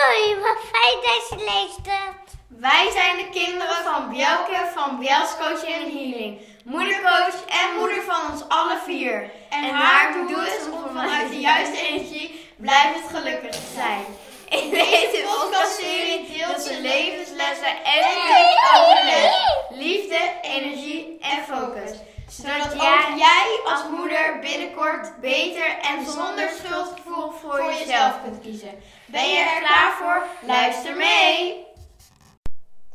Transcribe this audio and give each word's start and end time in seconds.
Doei, 0.00 0.40
wat 0.40 0.56
fijn 0.72 0.98
dat 1.02 1.28
je 1.28 1.44
luistert. 1.44 2.28
Wij 2.46 2.90
zijn 2.92 3.16
de 3.16 3.28
kinderen 3.30 3.84
van 3.84 4.08
Bjelke 4.08 4.70
van 4.74 4.98
Bjels 4.98 5.36
Coaching 5.40 5.74
en 5.74 5.96
Healing. 5.96 6.40
Moedercoach 6.64 7.44
en 7.46 7.78
moeder 7.78 8.02
van 8.02 8.30
ons 8.30 8.42
alle 8.48 8.78
vier. 8.84 9.30
En 9.50 9.64
haar 9.64 10.12
doel 10.12 10.42
is 10.42 10.66
om 10.72 10.96
vanuit 10.96 11.28
de 11.28 11.40
juiste 11.40 11.86
energie 11.86 12.48
blijvend 12.56 13.04
gelukkig 13.10 13.50
te 13.50 13.72
zijn. 13.74 14.04
In 14.48 14.70
deze 14.80 15.24
podcastserie 15.24 16.32
deelt 16.32 16.60
ze 16.60 16.80
levenslessen 16.80 17.74
en 17.84 18.02
tips 18.26 18.56
over 18.76 19.04
les, 19.04 19.34
liefde, 19.84 20.20
energie 20.42 21.18
en 21.20 21.44
focus. 21.48 21.90
Zodat 22.30 22.72
ook 22.72 23.16
jij 23.16 23.60
als 23.64 23.84
moeder 23.98 24.38
binnenkort 24.40 25.20
beter 25.20 25.78
en 25.82 26.06
zonder 26.06 26.48
schuldgevoel 26.48 27.30
voor 27.30 27.64
jezelf 27.64 28.22
kunt 28.22 28.40
kiezen. 28.40 28.70
Ben 29.06 29.28
je 29.28 29.38
er 29.38 29.62
klaar 29.62 29.92
voor? 29.98 30.26
Luister 30.46 30.96
mee! 30.96 31.66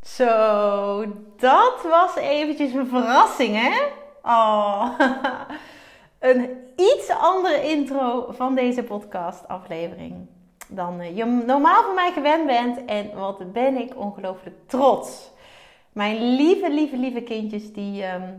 Zo, 0.02 1.06
dat 1.38 1.82
was 1.84 2.16
eventjes 2.16 2.74
een 2.74 2.88
verrassing, 2.88 3.56
hè? 3.56 3.82
Oh, 4.24 5.00
een 6.20 6.50
iets 6.76 7.10
andere 7.10 7.64
intro 7.64 8.26
van 8.30 8.56
deze 8.56 8.84
podcastaflevering 8.84 10.28
dan 10.68 11.00
eh, 11.00 11.18
je 11.18 11.26
normaal 11.26 11.84
van 11.84 11.96
mij 11.96 12.12
gewend 12.12 12.46
bent. 12.46 12.86
En 12.86 13.16
wat 13.16 13.54
ben 13.54 13.78
ik 13.78 13.96
ongelooflijk 13.96 14.56
trots. 14.68 15.32
Mijn 15.92 16.36
lieve, 16.36 16.70
lieve, 16.70 16.98
lieve 16.98 17.22
kindjes 17.22 17.74
die, 17.74 18.04
ehm, 18.04 18.30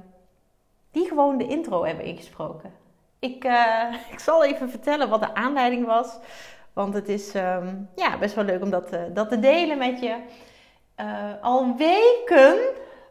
die 0.96 1.08
gewoon 1.08 1.38
de 1.38 1.46
intro 1.46 1.84
hebben 1.84 2.04
ingesproken. 2.04 2.72
Ik, 3.18 3.44
uh, 3.44 3.94
ik 4.12 4.18
zal 4.18 4.44
even 4.44 4.70
vertellen 4.70 5.08
wat 5.08 5.20
de 5.20 5.34
aanleiding 5.34 5.86
was. 5.86 6.18
Want 6.72 6.94
het 6.94 7.08
is 7.08 7.34
ehm, 7.34 7.74
ja, 7.94 8.18
best 8.18 8.34
wel 8.34 8.44
leuk 8.44 8.62
om 8.62 8.70
dat, 8.70 8.92
uh, 8.92 9.00
dat 9.14 9.28
te 9.28 9.38
delen 9.38 9.78
met 9.78 10.00
je. 10.00 10.16
Uh, 11.00 11.32
al 11.40 11.76
weken, 11.76 12.58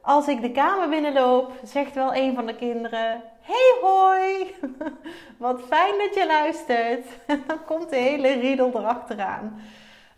als 0.02 0.28
ik 0.28 0.42
de 0.42 0.52
kamer 0.52 0.90
binnenloop, 0.90 1.52
zegt 1.64 1.96
wel 1.96 2.16
een 2.16 2.36
van 2.36 2.46
de 2.46 2.56
kinderen: 2.56 3.22
Hey 3.42 3.78
hoi, 3.82 4.56
wat 5.38 5.62
fijn 5.62 5.98
dat 5.98 6.16
je 6.16 6.26
luistert. 6.28 7.06
Dan 7.48 7.66
komt 7.66 7.90
de 7.90 7.96
hele 7.96 8.28
riedel 8.34 8.72
erachteraan. 8.74 9.62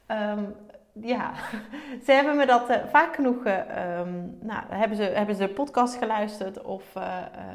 Um, 0.08 0.56
ja, 1.02 1.34
ze 2.06 2.12
hebben 2.12 2.36
me 2.36 2.45
dat 2.45 2.70
uh, 2.70 2.76
vaak 2.90 3.16
genoeg, 3.16 3.45
uh, 3.45 3.53
um, 4.00 4.38
nou, 4.42 4.64
hebben 4.70 4.98
ze, 4.98 5.04
hebben 5.04 5.36
ze 5.36 5.48
de 5.48 5.54
podcast 5.54 5.95
geluisterd 5.95 6.62
of 6.62 6.84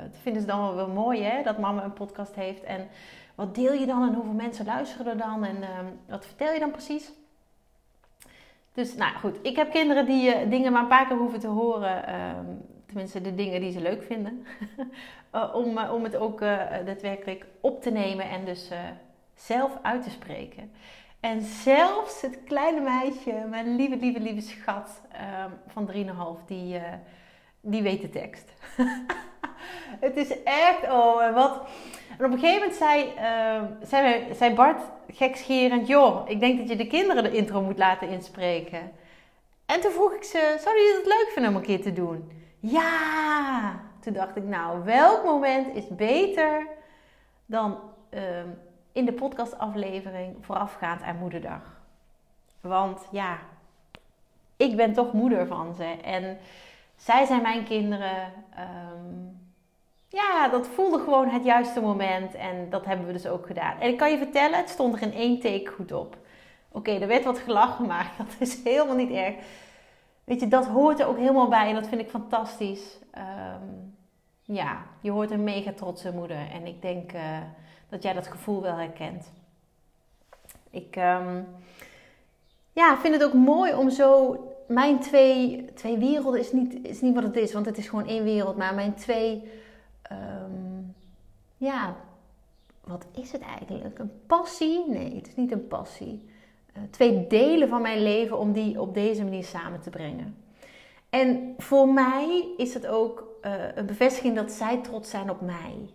dat 0.02 0.20
vinden 0.22 0.42
ze 0.42 0.48
dan 0.48 0.60
wel, 0.60 0.74
wel 0.74 0.88
mooi 0.88 1.22
hè, 1.22 1.42
dat 1.42 1.58
mama 1.58 1.84
een 1.84 1.92
podcast 1.92 2.34
heeft. 2.34 2.62
En 2.62 2.88
wat 3.34 3.54
deel 3.54 3.72
je 3.72 3.86
dan 3.86 4.08
en 4.08 4.14
hoeveel 4.14 4.32
mensen 4.32 4.64
luisteren 4.64 5.06
er 5.06 5.18
dan 5.18 5.44
en 5.44 5.56
um, 5.56 5.98
wat 6.08 6.26
vertel 6.26 6.52
je 6.52 6.60
dan 6.60 6.70
precies? 6.70 7.12
Dus 8.72 8.94
nou 8.94 9.14
goed, 9.14 9.38
ik 9.42 9.56
heb 9.56 9.70
kinderen 9.70 10.06
die 10.06 10.48
dingen 10.48 10.72
maar 10.72 10.82
een 10.82 10.88
paar 10.88 11.06
keer 11.06 11.16
hoeven 11.16 11.40
te 11.40 11.46
horen. 11.46 12.04
Uh, 12.08 12.14
tenminste, 12.86 13.20
de 13.20 13.34
dingen 13.34 13.60
die 13.60 13.72
ze 13.72 13.80
leuk 13.80 14.02
vinden. 14.02 14.46
om, 15.54 15.78
om 15.78 16.04
het 16.04 16.16
ook 16.16 16.40
daadwerkelijk 16.84 17.46
op 17.60 17.82
te 17.82 17.90
nemen 17.90 18.28
en 18.28 18.44
dus 18.44 18.70
zelf 19.34 19.78
uit 19.82 20.02
te 20.02 20.10
spreken. 20.10 20.72
En 21.22 21.42
zelfs 21.42 22.20
het 22.20 22.38
kleine 22.44 22.80
meisje, 22.80 23.46
mijn 23.48 23.76
lieve, 23.76 23.96
lieve, 23.96 24.20
lieve 24.20 24.40
schat 24.40 25.00
ehm, 25.12 25.50
van 25.66 25.90
3,5, 26.40 26.44
die, 26.46 26.80
die 27.60 27.82
weet 27.82 28.00
de 28.00 28.10
tekst. 28.10 28.52
het 30.06 30.16
is 30.16 30.42
echt, 30.42 30.82
oh, 30.82 31.34
wat... 31.34 31.68
En 32.18 32.24
op 32.24 32.32
een 32.32 32.38
gegeven 32.38 32.60
moment 32.60 32.74
zei, 32.74 33.12
zei, 33.82 34.34
zei 34.34 34.54
Bart 34.54 34.82
gekscherend, 35.08 35.86
joh, 35.86 36.28
ik 36.28 36.40
denk 36.40 36.58
dat 36.58 36.68
je 36.68 36.76
de 36.76 36.86
kinderen 36.86 37.22
de 37.22 37.32
intro 37.32 37.62
moet 37.62 37.78
laten 37.78 38.08
inspreken. 38.08 38.92
En 39.66 39.80
toen 39.80 39.92
vroeg 39.92 40.12
ik 40.12 40.24
ze, 40.24 40.56
zouden 40.60 40.84
jullie 40.84 40.98
het 40.98 41.06
leuk 41.06 41.30
vinden 41.32 41.50
om 41.50 41.56
een 41.56 41.66
keer 41.66 41.82
te 41.82 41.92
doen? 41.92 42.30
Ja! 42.58 43.80
Toen 44.00 44.12
dacht 44.12 44.36
ik, 44.36 44.44
nou, 44.44 44.84
welk 44.84 45.24
moment 45.24 45.74
is 45.74 45.88
beter 45.88 46.66
dan 47.46 47.78
uh, 48.10 48.20
in 48.92 49.04
de 49.04 49.12
podcastaflevering 49.12 50.36
voorafgaand 50.40 51.02
aan 51.02 51.16
Moederdag? 51.16 51.80
Want 52.60 53.08
ja, 53.10 53.38
ik 54.56 54.76
ben 54.76 54.92
toch 54.92 55.12
moeder 55.12 55.46
van 55.46 55.74
ze. 55.74 55.84
En 56.04 56.38
zij 56.96 57.26
zijn 57.26 57.42
mijn 57.42 57.64
kinderen. 57.64 58.32
Um, 58.94 59.40
ja, 60.08 60.48
dat 60.48 60.66
voelde 60.66 60.98
gewoon 60.98 61.28
het 61.28 61.44
juiste 61.44 61.80
moment. 61.80 62.34
En 62.34 62.70
dat 62.70 62.84
hebben 62.84 63.06
we 63.06 63.12
dus 63.12 63.26
ook 63.26 63.46
gedaan. 63.46 63.80
En 63.80 63.88
ik 63.88 63.96
kan 63.96 64.10
je 64.10 64.18
vertellen, 64.18 64.58
het 64.58 64.68
stond 64.68 64.94
er 64.94 65.02
in 65.02 65.12
één 65.12 65.40
take 65.40 65.72
goed 65.76 65.92
op. 65.92 66.16
Oké, 66.68 66.90
er 66.90 67.06
werd 67.06 67.24
wat 67.24 67.38
gelachen, 67.38 67.86
maar 67.86 68.12
dat 68.18 68.36
is 68.38 68.64
helemaal 68.64 68.96
niet 68.96 69.10
erg. 69.10 69.34
Weet 70.24 70.40
je, 70.40 70.48
dat 70.48 70.66
hoort 70.66 71.00
er 71.00 71.06
ook 71.06 71.18
helemaal 71.18 71.48
bij 71.48 71.68
en 71.68 71.74
dat 71.74 71.88
vind 71.88 72.00
ik 72.00 72.10
fantastisch. 72.10 72.98
Um, 73.18 73.94
ja, 74.42 74.82
je 75.00 75.10
hoort 75.10 75.30
een 75.30 75.44
mega 75.44 75.72
trotse 75.72 76.12
moeder. 76.12 76.50
En 76.52 76.66
ik 76.66 76.82
denk 76.82 77.12
uh, 77.12 77.20
dat 77.92 78.02
jij 78.02 78.12
dat 78.12 78.26
gevoel 78.26 78.62
wel 78.62 78.76
herkent. 78.76 79.32
Ik 80.70 80.96
um, 80.96 81.46
ja, 82.72 82.98
vind 82.98 83.14
het 83.14 83.24
ook 83.24 83.32
mooi 83.32 83.74
om 83.74 83.90
zo... 83.90 84.36
Mijn 84.68 85.00
twee, 85.00 85.64
twee 85.74 85.98
werelden 85.98 86.40
is 86.40 86.52
niet, 86.52 86.86
is 86.86 87.00
niet 87.00 87.14
wat 87.14 87.22
het 87.22 87.36
is, 87.36 87.52
want 87.52 87.66
het 87.66 87.78
is 87.78 87.88
gewoon 87.88 88.06
één 88.06 88.24
wereld. 88.24 88.56
Maar 88.56 88.74
mijn 88.74 88.94
twee 88.94 89.50
um, 90.12 90.94
ja, 91.56 91.96
wat 92.84 93.06
is 93.14 93.32
het 93.32 93.40
eigenlijk? 93.40 93.98
Een 93.98 94.12
passie? 94.26 94.84
Nee, 94.88 95.14
het 95.14 95.26
is 95.26 95.36
niet 95.36 95.52
een 95.52 95.68
passie. 95.68 96.28
Uh, 96.76 96.82
twee 96.90 97.26
delen 97.26 97.68
van 97.68 97.82
mijn 97.82 98.02
leven 98.02 98.38
om 98.38 98.52
die 98.52 98.80
op 98.80 98.94
deze 98.94 99.22
manier 99.22 99.44
samen 99.44 99.80
te 99.80 99.90
brengen. 99.90 100.36
En 101.10 101.54
voor 101.58 101.88
mij 101.88 102.48
is 102.56 102.74
het 102.74 102.86
ook 102.86 103.24
uh, 103.42 103.52
een 103.74 103.86
bevestiging 103.86 104.36
dat 104.36 104.52
zij 104.52 104.80
trots 104.80 105.10
zijn 105.10 105.30
op 105.30 105.40
mij. 105.40 105.90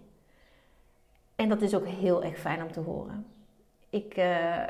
En 1.37 1.49
dat 1.49 1.61
is 1.61 1.75
ook 1.75 1.85
heel 1.85 2.23
erg 2.23 2.39
fijn 2.39 2.61
om 2.61 2.71
te 2.71 2.79
horen. 2.79 3.25
Ik 3.89 4.17
uh, 4.17 4.63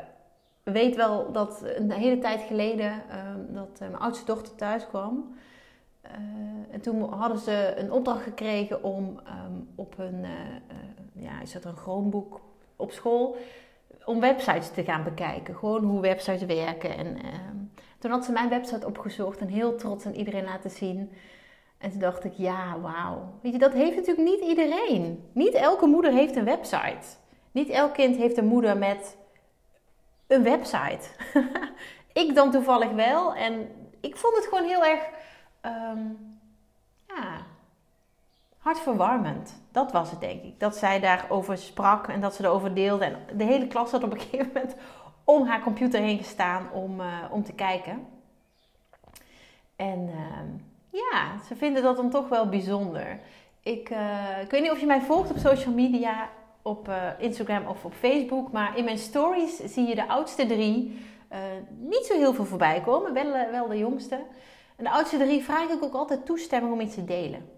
weet 0.62 0.96
wel 0.96 1.32
dat 1.32 1.62
een 1.64 1.90
hele 1.90 2.18
tijd 2.18 2.40
geleden 2.40 3.02
dat 3.48 3.78
mijn 3.78 3.98
oudste 3.98 4.24
dochter 4.24 4.54
thuis 4.54 4.86
kwam. 4.86 5.34
Uh, 6.04 6.10
en 6.70 6.80
toen 6.80 7.12
hadden 7.12 7.38
ze 7.38 7.74
een 7.76 7.92
opdracht 7.92 8.22
gekregen 8.22 8.82
om 8.82 9.20
um, 9.46 9.68
op 9.74 9.94
uh, 10.00 10.06
ja, 11.12 11.40
is 11.40 11.52
dat 11.52 11.64
een 11.64 11.76
Chromebook 11.76 12.40
op 12.76 12.92
school, 12.92 13.36
om 14.04 14.20
websites 14.20 14.70
te 14.70 14.84
gaan 14.84 15.04
bekijken. 15.04 15.54
Gewoon 15.54 15.84
hoe 15.84 16.00
websites 16.00 16.44
werken. 16.44 16.96
En 16.96 17.16
ehm, 17.16 17.56
toen 17.98 18.10
had 18.10 18.24
ze 18.24 18.32
mijn 18.32 18.48
website 18.48 18.86
opgezocht 18.86 19.40
en 19.40 19.48
heel 19.48 19.76
trots 19.76 20.06
aan 20.06 20.12
iedereen 20.12 20.44
laten 20.44 20.70
zien. 20.70 21.12
En 21.78 21.90
toen 21.90 22.00
dacht 22.00 22.24
ik, 22.24 22.32
ja, 22.36 22.80
wauw. 22.80 23.38
Weet 23.42 23.52
je, 23.52 23.58
dat 23.58 23.72
heeft 23.72 23.96
natuurlijk 23.96 24.28
niet 24.28 24.40
iedereen. 24.40 25.30
Niet 25.32 25.54
elke 25.54 25.86
moeder 25.86 26.12
heeft 26.12 26.36
een 26.36 26.44
website. 26.44 27.06
Niet 27.50 27.68
elk 27.68 27.94
kind 27.94 28.16
heeft 28.16 28.36
een 28.36 28.46
moeder 28.46 28.76
met 28.76 29.16
een 30.26 30.42
website. 30.42 31.08
ik 32.22 32.34
dan 32.34 32.50
toevallig 32.50 32.90
wel. 32.90 33.34
En 33.34 33.68
ik 34.00 34.16
vond 34.16 34.36
het 34.36 34.46
gewoon 34.46 34.64
heel 34.64 34.84
erg 34.84 35.08
um, 35.62 36.38
ja, 37.06 37.46
hartverwarmend. 38.58 39.62
Dat 39.72 39.92
was 39.92 40.10
het, 40.10 40.20
denk 40.20 40.42
ik. 40.42 40.60
Dat 40.60 40.76
zij 40.76 41.00
daarover 41.00 41.58
sprak 41.58 42.08
en 42.08 42.20
dat 42.20 42.34
ze 42.34 42.44
erover 42.44 42.74
deelde. 42.74 43.04
En 43.04 43.36
de 43.36 43.44
hele 43.44 43.66
klas 43.66 43.90
had 43.90 44.02
op 44.02 44.12
een 44.12 44.20
gegeven 44.28 44.50
moment 44.54 44.74
om 45.24 45.46
haar 45.46 45.62
computer 45.62 46.00
heen 46.00 46.18
gestaan 46.18 46.72
om, 46.72 47.00
uh, 47.00 47.24
om 47.30 47.42
te 47.44 47.52
kijken. 47.52 48.06
En 49.76 50.08
uh, 50.08 50.62
ja, 50.90 51.42
ze 51.46 51.56
vinden 51.56 51.82
dat 51.82 51.96
dan 51.96 52.10
toch 52.10 52.28
wel 52.28 52.48
bijzonder. 52.48 53.20
Ik, 53.62 53.90
uh, 53.90 54.42
ik 54.42 54.50
weet 54.50 54.62
niet 54.62 54.70
of 54.70 54.80
je 54.80 54.86
mij 54.86 55.00
volgt 55.00 55.30
op 55.30 55.38
social 55.38 55.74
media, 55.74 56.30
op 56.62 56.88
uh, 56.88 57.10
Instagram 57.18 57.66
of 57.66 57.84
op 57.84 57.92
Facebook. 57.92 58.52
Maar 58.52 58.76
in 58.76 58.84
mijn 58.84 58.98
stories 58.98 59.56
zie 59.56 59.86
je 59.86 59.94
de 59.94 60.08
oudste 60.08 60.46
drie 60.46 61.06
niet 61.78 62.06
zo 62.06 62.14
heel 62.14 62.34
veel 62.34 62.44
voorbij 62.44 62.80
komen. 62.80 63.12
Wel, 63.12 63.50
wel 63.50 63.68
de 63.68 63.78
jongste. 63.78 64.14
En 64.76 64.84
de 64.84 64.90
oudste 64.90 65.16
drie 65.16 65.44
vraag 65.44 65.68
ik 65.68 65.82
ook 65.82 65.94
altijd 65.94 66.26
toestemming 66.26 66.72
om 66.72 66.80
iets 66.80 66.94
te 66.94 67.04
delen. 67.04 67.50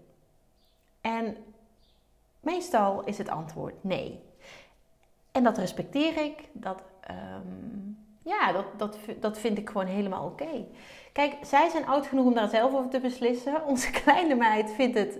En 1.01 1.37
meestal 2.39 3.03
is 3.03 3.17
het 3.17 3.29
antwoord 3.29 3.83
nee. 3.83 4.19
En 5.31 5.43
dat 5.43 5.57
respecteer 5.57 6.17
ik. 6.17 6.49
Dat, 6.51 6.83
um, 7.11 7.97
ja, 8.23 8.51
dat, 8.51 8.65
dat, 8.77 8.97
dat 9.19 9.37
vind 9.37 9.57
ik 9.57 9.69
gewoon 9.69 9.87
helemaal 9.87 10.25
oké. 10.25 10.65
Kijk, 11.11 11.35
zij 11.41 11.69
zijn 11.69 11.87
oud 11.87 12.07
genoeg 12.07 12.25
om 12.25 12.33
daar 12.33 12.49
zelf 12.49 12.73
over 12.73 12.89
te 12.89 12.99
beslissen. 12.99 13.65
Onze 13.65 13.91
kleine 14.03 14.35
meid 14.35 14.71
vindt 14.71 14.97
het 14.97 15.17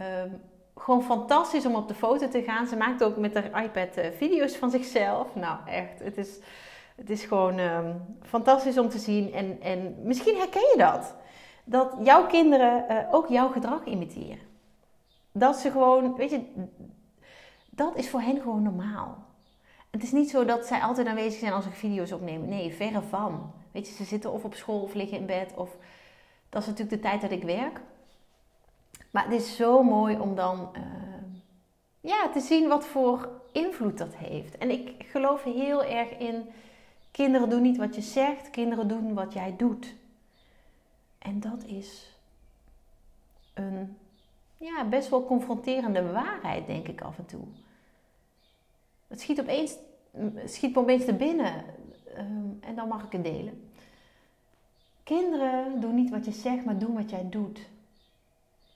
um, 0.00 0.40
gewoon 0.82 1.02
fantastisch 1.02 1.66
om 1.66 1.74
op 1.74 1.88
de 1.88 1.94
foto 1.94 2.28
te 2.28 2.42
gaan. 2.42 2.66
Ze 2.66 2.76
maakt 2.76 3.04
ook 3.04 3.16
met 3.16 3.34
haar 3.34 3.64
iPad 3.64 3.98
uh, 3.98 4.04
video's 4.16 4.56
van 4.56 4.70
zichzelf. 4.70 5.34
Nou, 5.34 5.56
echt, 5.66 5.98
het 5.98 6.16
is 6.16 6.38
het 6.98 7.10
is 7.10 7.24
gewoon 7.24 7.58
um, 7.58 8.16
fantastisch 8.22 8.78
om 8.78 8.88
te 8.88 8.98
zien. 8.98 9.32
En, 9.32 9.60
en 9.60 9.96
misschien 10.02 10.36
herken 10.36 10.60
je 10.60 10.74
dat. 10.76 11.14
Dat 11.64 11.94
jouw 12.02 12.26
kinderen 12.26 12.84
uh, 12.90 13.14
ook 13.14 13.28
jouw 13.28 13.48
gedrag 13.48 13.84
imiteren. 13.84 14.38
Dat 15.32 15.56
ze 15.56 15.70
gewoon, 15.70 16.14
weet 16.14 16.30
je, 16.30 16.42
dat 17.70 17.96
is 17.96 18.10
voor 18.10 18.20
hen 18.20 18.40
gewoon 18.40 18.62
normaal. 18.62 19.26
Het 19.90 20.02
is 20.02 20.12
niet 20.12 20.30
zo 20.30 20.44
dat 20.44 20.66
zij 20.66 20.80
altijd 20.80 21.06
aanwezig 21.06 21.38
zijn 21.38 21.52
als 21.52 21.66
ik 21.66 21.72
video's 21.72 22.12
opneem. 22.12 22.48
Nee, 22.48 22.74
verre 22.74 23.02
van. 23.02 23.52
Ze 23.86 24.04
zitten 24.04 24.32
of 24.32 24.44
op 24.44 24.54
school 24.54 24.82
of 24.82 24.94
liggen 24.94 25.18
in 25.18 25.26
bed. 25.26 25.54
Of... 25.54 25.76
Dat 26.48 26.62
is 26.62 26.68
natuurlijk 26.68 27.02
de 27.02 27.08
tijd 27.08 27.20
dat 27.20 27.30
ik 27.30 27.42
werk. 27.42 27.80
Maar 29.10 29.24
het 29.24 29.32
is 29.32 29.56
zo 29.56 29.82
mooi 29.82 30.18
om 30.18 30.34
dan 30.34 30.70
uh, 30.76 30.82
ja, 32.00 32.28
te 32.28 32.40
zien 32.40 32.68
wat 32.68 32.86
voor 32.86 33.28
invloed 33.52 33.98
dat 33.98 34.14
heeft. 34.14 34.58
En 34.58 34.70
ik 34.70 35.06
geloof 35.10 35.42
heel 35.42 35.84
erg 35.84 36.18
in 36.18 36.50
kinderen 37.10 37.50
doen 37.50 37.62
niet 37.62 37.76
wat 37.76 37.94
je 37.94 38.00
zegt, 38.00 38.50
kinderen 38.50 38.88
doen 38.88 39.14
wat 39.14 39.32
jij 39.32 39.54
doet. 39.56 39.94
En 41.18 41.40
dat 41.40 41.64
is 41.64 42.16
een 43.54 43.96
ja, 44.56 44.84
best 44.84 45.08
wel 45.08 45.24
confronterende 45.24 46.12
waarheid, 46.12 46.66
denk 46.66 46.88
ik 46.88 47.00
af 47.00 47.18
en 47.18 47.26
toe. 47.26 47.44
Het 49.06 49.20
schiet, 49.20 49.40
opeens, 49.40 49.76
schiet 50.44 50.74
me 50.74 50.80
opeens 50.80 51.04
te 51.04 51.14
binnen 51.14 51.64
um, 52.18 52.58
en 52.60 52.74
dan 52.74 52.88
mag 52.88 53.04
ik 53.04 53.12
het 53.12 53.24
delen. 53.24 53.67
Kinderen 55.08 55.80
doen 55.80 55.94
niet 55.94 56.10
wat 56.10 56.24
je 56.24 56.32
zegt, 56.32 56.64
maar 56.64 56.78
doen 56.78 56.94
wat 56.94 57.10
jij 57.10 57.28
doet. 57.28 57.68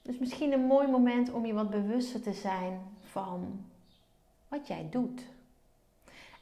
Dus 0.02 0.18
misschien 0.18 0.52
een 0.52 0.66
mooi 0.66 0.88
moment 0.88 1.30
om 1.30 1.46
je 1.46 1.52
wat 1.52 1.70
bewuster 1.70 2.22
te 2.22 2.32
zijn 2.32 2.80
van 3.00 3.64
wat 4.48 4.66
jij 4.66 4.86
doet. 4.90 5.26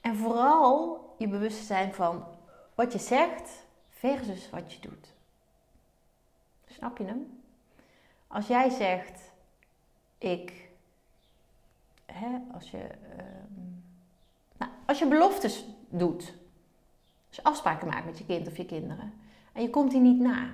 En 0.01 0.17
vooral 0.17 1.15
je 1.19 1.29
bewust 1.29 1.67
zijn 1.67 1.95
van 1.95 2.25
wat 2.75 2.93
je 2.93 2.99
zegt 2.99 3.65
versus 3.89 4.51
wat 4.51 4.73
je 4.73 4.81
doet. 4.81 5.13
Snap 6.67 6.99
je 6.99 7.05
hem? 7.05 7.41
Als 8.27 8.47
jij 8.47 8.71
zegt, 8.71 9.21
ik, 10.19 10.69
hè, 12.07 12.39
als 12.53 12.71
je, 12.71 12.89
uh, 13.17 13.25
nou, 14.57 14.73
als 14.87 14.99
je 14.99 15.07
beloftes 15.07 15.65
doet, 15.89 16.35
als 17.29 17.37
je 17.37 17.43
afspraken 17.43 17.89
maakt 17.89 18.07
met 18.07 18.19
je 18.19 18.27
kind 18.27 18.47
of 18.47 18.57
je 18.57 18.67
kinderen, 18.67 19.29
en 19.53 19.63
je 19.63 19.71
komt 19.71 19.91
die 19.91 20.01
niet 20.01 20.21
na, 20.21 20.47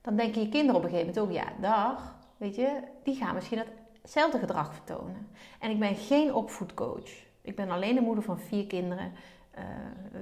dan 0.00 0.16
denken 0.16 0.42
je 0.42 0.48
kinderen 0.48 0.76
op 0.76 0.82
een 0.82 0.90
gegeven 0.90 1.14
moment 1.14 1.36
ook, 1.36 1.42
ja, 1.42 1.60
dag, 1.60 2.14
weet 2.36 2.54
je, 2.54 2.80
die 3.02 3.14
gaan 3.14 3.34
misschien 3.34 3.62
hetzelfde 4.02 4.38
gedrag 4.38 4.72
vertonen. 4.72 5.28
En 5.58 5.70
ik 5.70 5.78
ben 5.78 5.94
geen 5.94 6.34
opvoedcoach. 6.34 7.24
Ik 7.42 7.56
ben 7.56 7.70
alleen 7.70 7.94
de 7.94 8.00
moeder 8.00 8.24
van 8.24 8.38
vier 8.38 8.66
kinderen, 8.66 9.12
uh, 9.58 9.62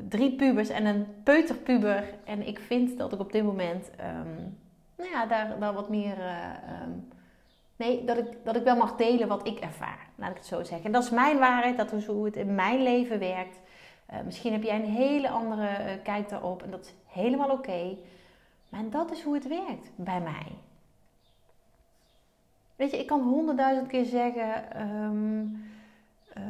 drie 0.09 0.37
pubers 0.37 0.69
en 0.69 0.87
een 0.87 1.07
peuterpuber. 1.25 2.15
En 2.25 2.47
ik 2.47 2.59
vind 2.59 2.99
dat 2.99 3.13
ik 3.13 3.21
op 3.21 3.33
dit 3.33 3.45
moment, 3.45 3.91
um, 4.01 4.59
nou 4.97 5.11
ja, 5.11 5.27
daar, 5.27 5.59
daar 5.59 5.73
wat 5.73 5.89
meer, 5.89 6.19
uh, 6.19 6.83
um, 6.83 7.09
nee, 7.77 8.05
dat 8.05 8.19
ik, 8.19 8.27
dat 8.45 8.57
ik 8.57 8.65
wel 8.65 8.77
mag 8.77 8.97
delen 8.97 9.29
wat 9.29 9.47
ik 9.47 9.59
ervaar, 9.59 10.09
laat 10.15 10.31
ik 10.31 10.37
het 10.37 10.47
zo 10.47 10.63
zeggen. 10.63 10.85
En 10.85 10.93
dat 10.93 11.03
is 11.03 11.11
mijn 11.11 11.39
waarheid, 11.39 11.77
dat 11.77 11.93
is 11.93 12.07
hoe 12.07 12.25
het 12.25 12.37
in 12.37 12.55
mijn 12.55 12.83
leven 12.83 13.19
werkt. 13.19 13.59
Uh, 14.13 14.17
misschien 14.25 14.53
heb 14.53 14.63
jij 14.63 14.77
een 14.77 14.91
hele 14.91 15.31
andere 15.31 16.01
kijk 16.03 16.29
daarop 16.29 16.63
en 16.63 16.71
dat 16.71 16.95
helemaal 17.15 17.51
oké. 17.51 17.97
Maar 18.69 18.83
dat 18.91 19.11
is 19.11 19.23
hoe 19.23 19.35
het 19.35 19.49
werkt 19.49 19.91
bij 19.97 20.21
mij. 20.21 20.47
Weet 22.77 22.91
je, 22.91 22.99
ik 22.99 23.07
kan 23.07 23.23
honderdduizend 23.23 23.89
keer 23.89 24.05
zeggen: 24.05 24.81
um, 24.81 25.65
uh, 26.39 26.43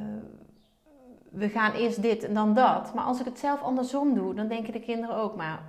we 1.31 1.49
gaan 1.49 1.73
eerst 1.73 2.03
dit 2.03 2.25
en 2.25 2.35
dan 2.35 2.55
dat. 2.55 2.95
Maar 2.95 3.05
als 3.05 3.19
ik 3.21 3.25
het 3.25 3.39
zelf 3.39 3.63
andersom 3.63 4.15
doe, 4.15 4.35
dan 4.35 4.49
denken 4.49 4.73
de 4.73 4.81
kinderen 4.81 5.17
ook: 5.17 5.37
maar 5.37 5.61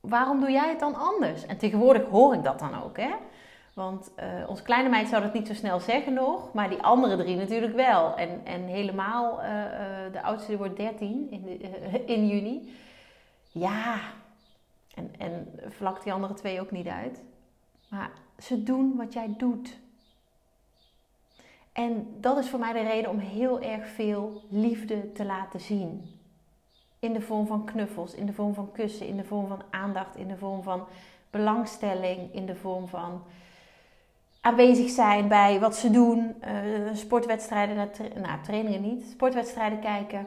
waarom 0.00 0.40
doe 0.40 0.50
jij 0.50 0.68
het 0.68 0.80
dan 0.80 0.94
anders? 0.94 1.46
En 1.46 1.58
tegenwoordig 1.58 2.04
hoor 2.04 2.34
ik 2.34 2.44
dat 2.44 2.58
dan 2.58 2.82
ook, 2.82 2.96
hè? 2.96 3.10
Want 3.74 4.12
uh, 4.18 4.48
onze 4.48 4.62
kleine 4.62 4.88
meid 4.88 5.08
zou 5.08 5.22
dat 5.22 5.32
niet 5.32 5.46
zo 5.46 5.54
snel 5.54 5.80
zeggen 5.80 6.12
nog, 6.12 6.52
maar 6.52 6.68
die 6.68 6.82
andere 6.82 7.16
drie 7.16 7.36
natuurlijk 7.36 7.74
wel. 7.74 8.16
En, 8.16 8.40
en 8.44 8.62
helemaal, 8.62 9.40
uh, 9.40 9.46
de 10.12 10.22
oudste 10.22 10.56
wordt 10.56 10.76
13 10.76 11.26
in, 11.30 11.60
in 12.06 12.26
juni. 12.26 12.72
Ja, 13.52 14.00
en, 14.94 15.14
en 15.18 15.52
vlak 15.68 16.02
die 16.02 16.12
andere 16.12 16.34
twee 16.34 16.60
ook 16.60 16.70
niet 16.70 16.86
uit. 16.86 17.22
Maar 17.88 18.10
ze 18.38 18.62
doen 18.62 18.96
wat 18.96 19.12
jij 19.12 19.34
doet. 19.36 19.78
En 21.72 22.16
dat 22.20 22.38
is 22.38 22.48
voor 22.48 22.58
mij 22.58 22.72
de 22.72 22.82
reden 22.82 23.10
om 23.10 23.18
heel 23.18 23.60
erg 23.60 23.88
veel 23.88 24.42
liefde 24.48 25.12
te 25.12 25.24
laten 25.24 25.60
zien. 25.60 26.20
In 26.98 27.12
de 27.12 27.20
vorm 27.20 27.46
van 27.46 27.64
knuffels, 27.64 28.14
in 28.14 28.26
de 28.26 28.32
vorm 28.32 28.54
van 28.54 28.72
kussen, 28.72 29.06
in 29.06 29.16
de 29.16 29.24
vorm 29.24 29.48
van 29.48 29.62
aandacht, 29.70 30.16
in 30.16 30.28
de 30.28 30.36
vorm 30.36 30.62
van 30.62 30.86
belangstelling, 31.30 32.34
in 32.34 32.46
de 32.46 32.56
vorm 32.56 32.88
van 32.88 33.22
aanwezig 34.40 34.90
zijn 34.90 35.28
bij 35.28 35.60
wat 35.60 35.76
ze 35.76 35.90
doen, 35.90 36.34
uh, 36.44 36.94
sportwedstrijden, 36.94 37.90
nou 38.14 38.42
trainingen 38.42 38.82
niet, 38.82 39.04
sportwedstrijden 39.10 39.80
kijken, 39.80 40.26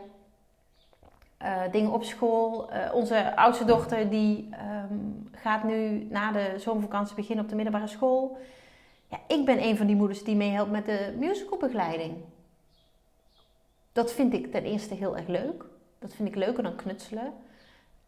uh, 1.42 1.62
dingen 1.72 1.92
op 1.92 2.04
school. 2.04 2.74
Uh, 2.74 2.94
onze 2.94 3.36
oudste 3.36 3.66
dochter 3.66 4.10
die 4.10 4.50
um, 4.92 5.30
gaat 5.32 5.64
nu 5.64 6.08
na 6.10 6.32
de 6.32 6.54
zomervakantie 6.58 7.16
beginnen 7.16 7.44
op 7.44 7.50
de 7.50 7.56
middelbare 7.56 7.88
school. 7.88 8.38
Ja, 9.08 9.18
ik 9.28 9.46
ben 9.46 9.64
een 9.64 9.78
van 9.78 9.88
die 9.88 9.96
moeders 9.96 10.24
die 10.24 10.36
meehelpt 10.36 10.72
met 10.72 10.86
de 10.86 11.16
musicalbegeleiding. 11.20 12.14
Dat 13.92 14.14
vind 14.14 14.34
ik 14.34 14.52
ten 14.52 14.64
eerste 14.64 14.94
heel 14.94 15.18
erg 15.18 15.28
leuk. 15.28 15.66
Dat 16.00 16.14
vind 16.14 16.28
ik 16.28 16.36
leuker 16.36 16.64
dan 16.64 16.76
knutselen. 16.76 17.34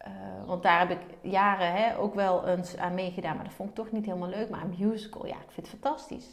Uh, 0.08 0.14
want 0.46 0.64
daar 0.64 0.80
heb 0.80 0.90
ik 0.90 1.06
jaren 1.22 1.72
hè, 1.74 1.98
ook 1.98 2.16
wel 2.16 2.48
eens 2.48 2.78
aan 2.78 2.94
meegedaan, 2.94 3.36
maar 3.36 3.44
dat 3.44 3.54
vond 3.54 3.70
ik 3.70 3.76
toch 3.76 3.92
niet 3.92 4.06
helemaal 4.06 4.30
leuk. 4.30 4.50
Maar 4.50 4.62
een 4.62 4.76
musical, 4.88 5.26
ja, 5.26 5.36
ik 5.36 5.52
vind 5.52 5.72
het 5.72 5.80
fantastisch. 5.80 6.28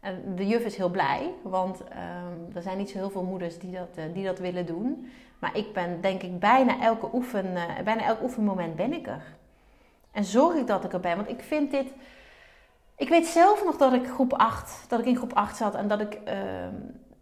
En 0.00 0.34
de 0.36 0.46
juf 0.46 0.64
is 0.64 0.76
heel 0.76 0.88
blij, 0.88 1.30
want 1.42 1.80
um, 1.80 2.56
er 2.56 2.62
zijn 2.62 2.78
niet 2.78 2.90
zo 2.90 2.98
heel 2.98 3.10
veel 3.10 3.22
moeders 3.22 3.58
die 3.58 3.72
dat, 3.72 4.14
die 4.14 4.24
dat 4.24 4.38
willen 4.38 4.66
doen. 4.66 5.10
Maar 5.40 5.56
ik 5.56 5.72
ben 5.72 6.00
denk 6.00 6.22
ik 6.22 6.38
bijna 6.38 6.80
elke, 6.80 7.08
oefen, 7.12 7.46
uh, 7.46 7.62
bijna 7.84 8.04
elk 8.04 8.22
oefenmoment 8.22 8.76
ben 8.76 8.92
ik 8.92 9.06
er. 9.06 9.22
En 10.12 10.24
zorg 10.24 10.54
ik 10.54 10.66
dat 10.66 10.84
ik 10.84 10.92
er 10.92 11.00
ben, 11.00 11.16
want 11.16 11.28
ik 11.28 11.42
vind 11.42 11.70
dit... 11.70 11.92
Ik 12.96 13.08
weet 13.08 13.26
zelf 13.26 13.64
nog 13.64 13.76
dat 13.76 13.92
ik 13.92 14.06
groep 14.06 14.32
8, 14.32 14.84
dat 14.88 15.00
ik 15.00 15.06
in 15.06 15.16
groep 15.16 15.32
8 15.32 15.56
zat 15.56 15.74
en 15.74 15.88
dat 15.88 16.00
ik 16.00 16.14
uh, 16.14 16.32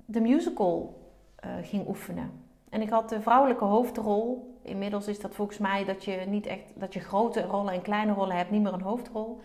de 0.04 0.20
musical 0.20 1.02
uh, 1.44 1.50
ging 1.62 1.88
oefenen. 1.88 2.46
En 2.68 2.82
ik 2.82 2.90
had 2.90 3.08
de 3.08 3.20
vrouwelijke 3.20 3.64
hoofdrol. 3.64 4.56
Inmiddels 4.62 5.06
is 5.06 5.20
dat 5.20 5.34
volgens 5.34 5.58
mij 5.58 5.84
dat 5.84 6.04
je 6.04 6.24
niet 6.26 6.46
echt 6.46 6.62
dat 6.74 6.94
je 6.94 7.00
grote 7.00 7.42
rollen 7.42 7.72
en 7.72 7.82
kleine 7.82 8.12
rollen 8.12 8.36
hebt, 8.36 8.50
niet 8.50 8.62
meer 8.62 8.72
een 8.72 8.80
hoofdrol. 8.80 9.40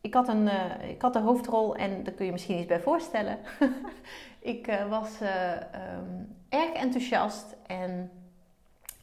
Ik 0.00 0.14
had, 0.14 0.28
een, 0.28 0.44
uh, 0.44 0.88
ik 0.88 1.02
had 1.02 1.12
de 1.12 1.18
hoofdrol 1.18 1.76
en 1.76 2.02
daar 2.02 2.14
kun 2.14 2.26
je 2.26 2.32
misschien 2.32 2.58
iets 2.58 2.66
bij 2.66 2.80
voorstellen. 2.80 3.38
ik 4.42 4.68
uh, 4.68 4.88
was 4.88 5.22
uh, 5.22 5.52
um, 5.52 6.36
erg 6.48 6.72
enthousiast 6.72 7.56
en 7.66 8.10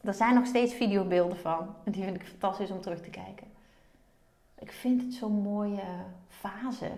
er 0.02 0.14
zijn 0.14 0.34
nog 0.34 0.46
steeds 0.46 0.74
videobeelden 0.74 1.36
van. 1.38 1.74
Die 1.84 2.04
vind 2.04 2.16
ik 2.16 2.26
fantastisch 2.26 2.70
om 2.70 2.80
terug 2.80 3.00
te 3.00 3.10
kijken. 3.10 3.46
Ik 4.58 4.72
vind 4.72 5.02
het 5.02 5.14
zo'n 5.14 5.42
mooie 5.42 5.82
fase. 6.28 6.90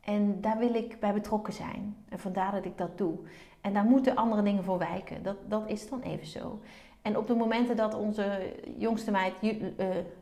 En 0.00 0.40
daar 0.40 0.58
wil 0.58 0.74
ik 0.74 1.00
bij 1.00 1.12
betrokken 1.12 1.52
zijn. 1.52 1.96
En 2.08 2.18
vandaar 2.18 2.52
dat 2.52 2.64
ik 2.64 2.78
dat 2.78 2.98
doe. 2.98 3.18
En 3.60 3.72
daar 3.72 3.84
moeten 3.84 4.16
andere 4.16 4.42
dingen 4.42 4.64
voor 4.64 4.78
wijken. 4.78 5.22
Dat, 5.22 5.36
dat 5.48 5.62
is 5.66 5.88
dan 5.88 6.02
even 6.02 6.26
zo. 6.26 6.60
En 7.02 7.16
op 7.16 7.26
de 7.26 7.34
momenten 7.34 7.76
dat 7.76 7.94
onze 7.94 8.54
jongste 8.76 9.10
meid, 9.10 9.34
uh, 9.42 9.54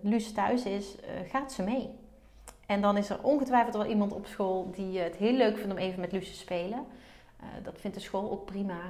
Luus, 0.01 0.33
thuis 0.33 0.65
is, 0.65 0.97
gaat 1.29 1.53
ze 1.53 1.63
mee. 1.63 1.91
En 2.67 2.81
dan 2.81 2.97
is 2.97 3.11
er 3.11 3.23
ongetwijfeld 3.23 3.77
wel 3.77 3.87
iemand 3.87 4.13
op 4.13 4.27
school 4.27 4.71
die 4.71 4.99
het 4.99 5.17
heel 5.17 5.33
leuk 5.33 5.57
vindt 5.57 5.73
om 5.73 5.79
even 5.79 6.01
met 6.01 6.13
Luus 6.13 6.31
te 6.31 6.37
spelen. 6.37 6.87
Uh, 7.41 7.47
dat 7.63 7.81
vindt 7.81 7.97
de 7.97 8.03
school 8.03 8.31
ook 8.31 8.45
prima. 8.45 8.81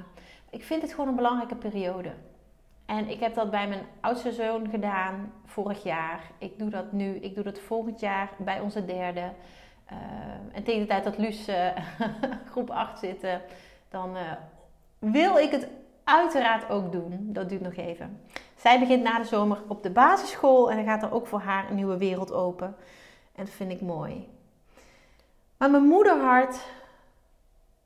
Ik 0.49 0.63
vind 0.63 0.81
het 0.81 0.91
gewoon 0.91 1.07
een 1.07 1.15
belangrijke 1.15 1.55
periode. 1.55 2.11
En 2.85 3.09
ik 3.09 3.19
heb 3.19 3.33
dat 3.33 3.51
bij 3.51 3.67
mijn 3.67 3.85
oudste 3.99 4.31
zoon 4.31 4.69
gedaan 4.69 5.33
vorig 5.45 5.83
jaar. 5.83 6.21
Ik 6.37 6.59
doe 6.59 6.69
dat 6.69 6.91
nu. 6.91 7.15
Ik 7.15 7.35
doe 7.35 7.43
dat 7.43 7.59
volgend 7.59 7.99
jaar 7.99 8.29
bij 8.37 8.59
onze 8.59 8.85
derde. 8.85 9.31
Uh, 9.91 9.97
en 10.51 10.63
tegen 10.63 10.81
de 10.81 10.87
tijd 10.87 11.03
dat 11.03 11.17
Luus 11.17 11.49
uh, 11.49 11.67
groep 12.51 12.69
8 12.69 12.99
zit, 12.99 13.27
dan 13.89 14.17
wil 14.99 15.37
ik 15.37 15.51
het 15.51 15.67
uiteraard 16.03 16.69
ook 16.69 16.91
doen. 16.91 17.29
Dat 17.33 17.49
duurt 17.49 17.61
nog 17.61 17.75
even. 17.75 18.21
Zij 18.55 18.79
begint 18.79 19.03
na 19.03 19.17
de 19.17 19.25
zomer 19.25 19.57
op 19.67 19.83
de 19.83 19.89
basisschool 19.89 20.71
en 20.71 20.75
dan 20.75 20.85
gaat 20.85 21.03
er 21.03 21.13
ook 21.13 21.27
voor 21.27 21.39
haar 21.39 21.69
een 21.69 21.75
nieuwe 21.75 21.97
wereld 21.97 22.31
open. 22.31 22.75
En 23.35 23.45
dat 23.45 23.53
vind 23.53 23.71
ik 23.71 23.81
mooi. 23.81 24.27
Maar 25.57 25.71
mijn 25.71 25.83
moederhart 25.83 26.65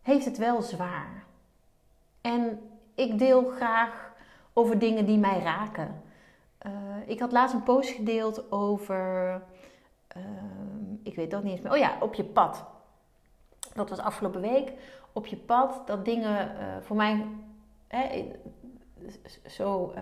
heeft 0.04 0.26
het 0.26 0.38
wel 0.38 0.62
zwaar. 0.62 1.24
En 2.22 2.60
ik 2.96 3.20
deel 3.20 3.44
graag 3.46 4.12
over 4.54 4.80
dingen 4.80 5.06
die 5.06 5.18
mij 5.18 5.40
raken. 5.40 6.02
Uh, 6.66 6.72
ik 7.06 7.20
had 7.20 7.32
laatst 7.32 7.56
een 7.56 7.64
post 7.64 7.90
gedeeld 7.90 8.52
over. 8.52 9.32
Uh, 10.18 10.24
ik 11.04 11.16
weet 11.16 11.32
dat 11.32 11.44
niet 11.44 11.52
eens 11.52 11.62
meer. 11.62 11.72
Oh 11.72 11.78
ja, 11.78 11.98
op 12.00 12.14
je 12.14 12.24
pad. 12.24 12.66
Dat 13.74 13.90
was 13.90 14.00
afgelopen 14.00 14.42
week. 14.42 14.72
Op 15.14 15.26
je 15.26 15.38
pad, 15.38 15.88
dat 15.88 16.06
dingen 16.06 16.52
uh, 16.52 16.66
voor 16.82 16.96
mij. 16.96 17.26
Hè, 17.88 18.32
zo, 19.46 19.94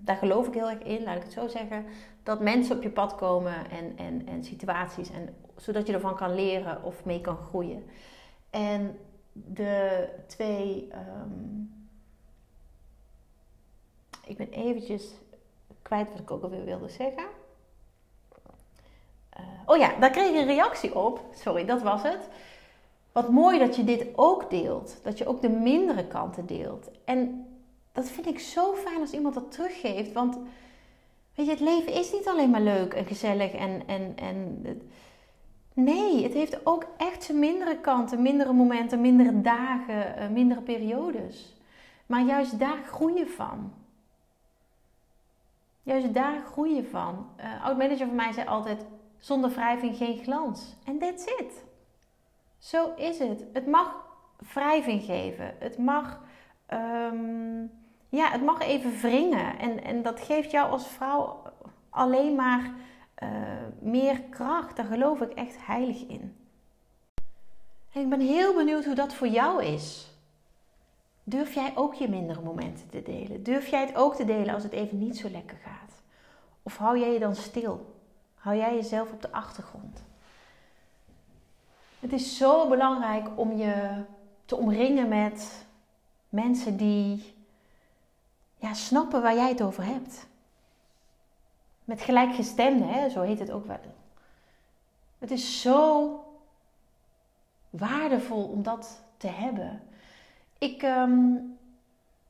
daar 0.00 0.16
geloof 0.16 0.46
ik 0.46 0.54
heel 0.54 0.70
erg 0.70 0.82
in, 0.82 1.02
laat 1.02 1.16
ik 1.16 1.22
het 1.22 1.32
zo 1.32 1.48
zeggen. 1.48 1.84
Dat 2.22 2.40
mensen 2.40 2.76
op 2.76 2.82
je 2.82 2.90
pad 2.90 3.14
komen 3.14 3.70
en, 3.70 3.96
en, 3.96 4.26
en 4.26 4.44
situaties. 4.44 5.10
En, 5.10 5.34
zodat 5.56 5.86
je 5.86 5.92
ervan 5.92 6.16
kan 6.16 6.34
leren 6.34 6.82
of 6.82 7.04
mee 7.04 7.20
kan 7.20 7.36
groeien. 7.36 7.84
En 8.50 8.98
de 9.34 10.08
twee 10.26 10.88
um, 10.92 11.72
ik 14.26 14.36
ben 14.36 14.50
eventjes 14.50 15.12
kwijt 15.82 16.10
wat 16.10 16.20
ik 16.20 16.30
ook 16.30 16.42
alweer 16.42 16.64
wilde 16.64 16.88
zeggen. 16.88 17.24
Uh, 19.38 19.44
oh 19.66 19.76
ja, 19.76 19.98
daar 20.00 20.10
kreeg 20.10 20.28
ik 20.28 20.36
een 20.36 20.46
reactie 20.46 20.94
op. 20.94 21.20
Sorry, 21.34 21.64
dat 21.64 21.82
was 21.82 22.02
het. 22.02 22.28
Wat 23.12 23.28
mooi 23.28 23.58
dat 23.58 23.76
je 23.76 23.84
dit 23.84 24.06
ook 24.14 24.50
deelt. 24.50 24.98
Dat 25.02 25.18
je 25.18 25.26
ook 25.26 25.42
de 25.42 25.48
mindere 25.48 26.06
kanten 26.06 26.46
deelt. 26.46 26.90
En 27.04 27.46
dat 27.92 28.08
vind 28.08 28.26
ik 28.26 28.38
zo 28.38 28.74
fijn 28.74 29.00
als 29.00 29.10
iemand 29.10 29.34
dat 29.34 29.52
teruggeeft. 29.52 30.12
Want 30.12 30.38
weet 31.34 31.46
je, 31.46 31.52
het 31.52 31.60
leven 31.60 31.92
is 31.92 32.12
niet 32.12 32.28
alleen 32.28 32.50
maar 32.50 32.60
leuk 32.60 32.94
en 32.94 33.06
gezellig 33.06 33.52
en, 33.52 33.86
en, 33.86 34.12
en 34.16 34.62
Nee, 35.74 36.22
het 36.22 36.32
heeft 36.32 36.66
ook 36.66 36.86
echt 36.96 37.22
zijn 37.22 37.38
mindere 37.38 37.80
kanten, 37.80 38.22
mindere 38.22 38.52
momenten, 38.52 39.00
mindere 39.00 39.40
dagen, 39.40 40.16
eh, 40.16 40.28
mindere 40.28 40.60
periodes. 40.60 41.56
Maar 42.06 42.22
juist 42.22 42.58
daar 42.58 42.82
groei 42.82 43.14
je 43.14 43.26
van. 43.26 43.72
Juist 45.82 46.14
daar 46.14 46.42
groei 46.44 46.74
je 46.74 46.84
van. 46.84 47.26
Uh, 47.40 47.64
oud 47.64 47.76
manager 47.76 48.06
van 48.06 48.14
mij 48.14 48.32
zei 48.32 48.46
altijd: 48.46 48.84
zonder 49.18 49.50
wrijving 49.50 49.96
geen 49.96 50.18
glans. 50.22 50.76
En 50.84 50.98
that's 50.98 51.24
it. 51.24 51.64
Zo 52.58 52.94
is 52.96 53.18
het. 53.18 53.44
Het 53.52 53.66
mag 53.66 53.94
wrijving 54.52 55.02
geven. 55.02 55.54
Het 55.58 55.78
mag, 55.78 56.20
um, 57.12 57.70
ja, 58.08 58.30
het 58.30 58.42
mag 58.42 58.60
even 58.60 59.00
wringen. 59.00 59.58
En, 59.58 59.84
en 59.84 60.02
dat 60.02 60.20
geeft 60.20 60.50
jou 60.50 60.70
als 60.70 60.86
vrouw 60.86 61.42
alleen 61.90 62.34
maar 62.34 62.70
uh, 63.32 63.90
meer 63.90 64.20
kracht. 64.20 64.76
Daar 64.76 64.84
geloof 64.84 65.20
ik 65.20 65.32
echt 65.32 65.66
heilig 65.66 66.06
in. 66.06 66.36
En 67.92 68.00
ik 68.00 68.08
ben 68.08 68.20
heel 68.20 68.54
benieuwd 68.54 68.84
hoe 68.84 68.94
dat 68.94 69.14
voor 69.14 69.28
jou 69.28 69.64
is. 69.64 70.12
Durf 71.24 71.54
jij 71.54 71.72
ook 71.76 71.94
je 71.94 72.08
mindere 72.08 72.40
momenten 72.40 72.88
te 72.88 73.02
delen? 73.02 73.42
Durf 73.42 73.66
jij 73.66 73.80
het 73.80 73.96
ook 73.96 74.14
te 74.14 74.24
delen 74.24 74.54
als 74.54 74.62
het 74.62 74.72
even 74.72 74.98
niet 74.98 75.16
zo 75.16 75.30
lekker 75.30 75.56
gaat? 75.56 76.02
Of 76.62 76.76
hou 76.76 76.98
jij 76.98 77.12
je 77.12 77.18
dan 77.18 77.34
stil? 77.34 77.94
Hou 78.34 78.56
jij 78.56 78.74
jezelf 78.74 79.12
op 79.12 79.22
de 79.22 79.32
achtergrond? 79.32 80.04
Het 82.00 82.12
is 82.12 82.36
zo 82.36 82.68
belangrijk 82.68 83.28
om 83.34 83.56
je 83.56 84.02
te 84.44 84.56
omringen 84.56 85.08
met 85.08 85.66
mensen 86.28 86.76
die 86.76 87.34
ja, 88.56 88.74
snappen 88.74 89.22
waar 89.22 89.34
jij 89.34 89.48
het 89.48 89.62
over 89.62 89.84
hebt. 89.84 90.26
Met 91.84 92.00
gelijkgestemden, 92.00 92.88
hè? 92.88 93.08
zo 93.08 93.20
heet 93.20 93.38
het 93.38 93.50
ook 93.50 93.66
wel. 93.66 93.78
Het 95.18 95.30
is 95.30 95.60
zo 95.60 96.18
waardevol 97.70 98.44
om 98.44 98.62
dat 98.62 99.02
te 99.16 99.26
hebben. 99.26 99.80
Ik, 100.58 100.82
um, 100.82 101.56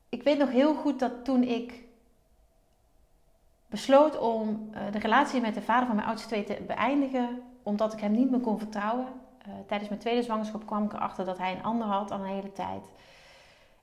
ik 0.09 0.23
weet 0.23 0.37
nog 0.37 0.49
heel 0.49 0.75
goed 0.75 0.99
dat 0.99 1.25
toen 1.25 1.43
ik 1.43 1.83
besloot 3.67 4.19
om 4.19 4.69
uh, 4.73 4.91
de 4.91 4.99
relatie 4.99 5.41
met 5.41 5.53
de 5.53 5.61
vader 5.61 5.85
van 5.85 5.95
mijn 5.95 6.07
oudste 6.07 6.27
twee 6.27 6.43
te 6.43 6.63
beëindigen, 6.67 7.41
omdat 7.63 7.93
ik 7.93 7.99
hem 7.99 8.11
niet 8.11 8.31
meer 8.31 8.39
kon 8.39 8.59
vertrouwen. 8.59 9.07
Uh, 9.47 9.53
tijdens 9.67 9.89
mijn 9.89 10.01
tweede 10.01 10.23
zwangerschap 10.23 10.65
kwam 10.65 10.83
ik 10.83 10.93
erachter 10.93 11.25
dat 11.25 11.37
hij 11.37 11.51
een 11.51 11.63
ander 11.63 11.87
had 11.87 12.11
al 12.11 12.19
een 12.19 12.25
hele 12.25 12.51
tijd. 12.51 12.85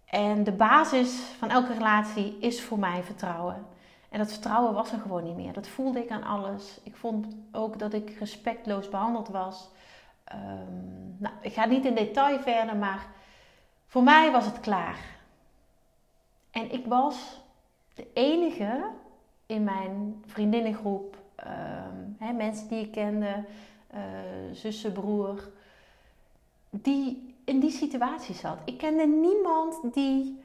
En 0.05 0.45
de 0.45 0.53
basis 0.53 1.11
van 1.39 1.51
elke 1.51 1.73
relatie 1.73 2.39
is 2.41 2.63
voor 2.63 2.79
mij 2.79 3.03
vertrouwen. 3.03 3.67
En 4.13 4.19
dat 4.19 4.33
vertrouwen 4.33 4.75
was 4.75 4.93
er 4.93 4.99
gewoon 4.99 5.25
niet 5.25 5.37
meer. 5.37 5.53
Dat 5.53 5.69
voelde 5.69 6.03
ik 6.03 6.11
aan 6.11 6.23
alles. 6.23 6.81
Ik 6.83 6.97
vond 6.97 7.27
ook 7.53 7.79
dat 7.79 7.93
ik 7.93 8.19
respectloos 8.19 8.89
behandeld 8.89 9.29
was. 9.29 9.71
Um, 10.33 11.17
nou, 11.19 11.35
ik 11.41 11.53
ga 11.53 11.65
niet 11.65 11.85
in 11.85 11.95
detail 11.95 12.41
verder, 12.41 12.77
maar 12.77 13.07
voor 13.87 14.03
mij 14.03 14.31
was 14.31 14.45
het 14.45 14.61
klaar. 14.61 14.99
En 16.51 16.73
ik 16.73 16.87
was 16.87 17.41
de 17.95 18.07
enige 18.13 18.91
in 19.47 19.65
mijn 19.65 20.23
vriendinnengroep, 20.27 21.17
hè, 22.19 22.33
mensen 22.33 22.69
die 22.69 22.81
ik 22.81 22.93
kende, 22.93 23.45
uh, 23.95 24.01
zussen, 24.53 24.93
broer, 24.93 25.49
die 26.71 27.35
in 27.45 27.61
die 27.61 27.71
situatie 27.71 28.35
zat. 28.35 28.59
Ik 28.65 28.79
kende 28.79 29.07
niemand 29.07 29.95
die 29.95 30.42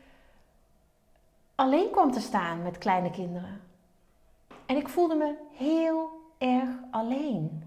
alleen 1.58 1.92
kwam 1.92 2.12
te 2.12 2.20
staan 2.20 2.62
met 2.62 2.78
kleine 2.78 3.10
kinderen. 3.10 3.62
En 4.66 4.76
ik 4.76 4.90
voelde 4.90 5.16
me 5.16 5.34
heel 5.52 6.10
erg 6.38 6.70
alleen. 6.92 7.64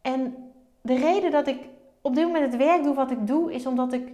En 0.00 0.52
de 0.80 0.94
reden 0.94 1.30
dat 1.30 1.46
ik 1.46 1.68
op 2.00 2.14
dit 2.14 2.26
moment 2.26 2.44
het 2.44 2.56
werk 2.56 2.82
doe 2.82 2.94
wat 2.94 3.10
ik 3.10 3.26
doe, 3.26 3.52
is 3.52 3.66
omdat 3.66 3.92
ik 3.92 4.12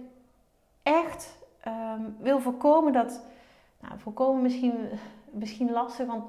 echt 0.83 1.37
um, 1.67 2.15
wil 2.19 2.39
voorkomen 2.39 2.93
dat. 2.93 3.25
Nou, 3.79 3.99
voorkomen 3.99 4.41
misschien, 4.41 4.89
misschien 5.31 5.71
lastig, 5.71 6.07
want 6.07 6.23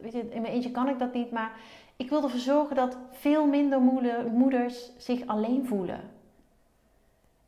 weet 0.00 0.12
je, 0.12 0.30
in 0.30 0.42
mijn 0.42 0.54
eentje 0.54 0.70
kan 0.70 0.88
ik 0.88 0.98
dat 0.98 1.12
niet. 1.12 1.30
Maar 1.30 1.52
ik 1.96 2.08
wil 2.08 2.22
ervoor 2.22 2.40
zorgen 2.40 2.76
dat 2.76 2.96
veel 3.10 3.46
minder 3.46 3.80
moeders 4.32 4.90
zich 4.96 5.26
alleen 5.26 5.66
voelen. 5.66 6.00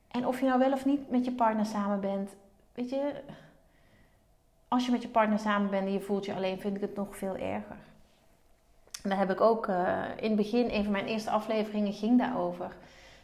En 0.08 0.26
of 0.26 0.40
je 0.40 0.46
nou 0.46 0.58
wel 0.58 0.72
of 0.72 0.84
niet 0.84 1.10
met 1.10 1.24
je 1.24 1.32
partner 1.32 1.66
samen 1.66 2.00
bent, 2.00 2.30
weet 2.74 2.90
je, 2.90 3.22
als 4.74 4.84
je 4.84 4.92
met 4.92 5.02
je 5.02 5.08
partner 5.08 5.38
samen 5.38 5.70
bent 5.70 5.86
en 5.86 5.92
je 5.92 6.00
voelt 6.00 6.24
je 6.24 6.34
alleen, 6.34 6.60
vind 6.60 6.76
ik 6.76 6.80
het 6.80 6.96
nog 6.96 7.16
veel 7.16 7.36
erger. 7.36 7.76
En 9.02 9.10
daar 9.10 9.18
heb 9.18 9.30
ik 9.30 9.40
ook 9.40 9.66
uh, 9.66 10.02
in 10.16 10.28
het 10.28 10.36
begin, 10.36 10.70
een 10.70 10.82
van 10.82 10.92
mijn 10.92 11.06
eerste 11.06 11.30
afleveringen 11.30 11.92
ging 11.92 12.18
daarover. 12.18 12.76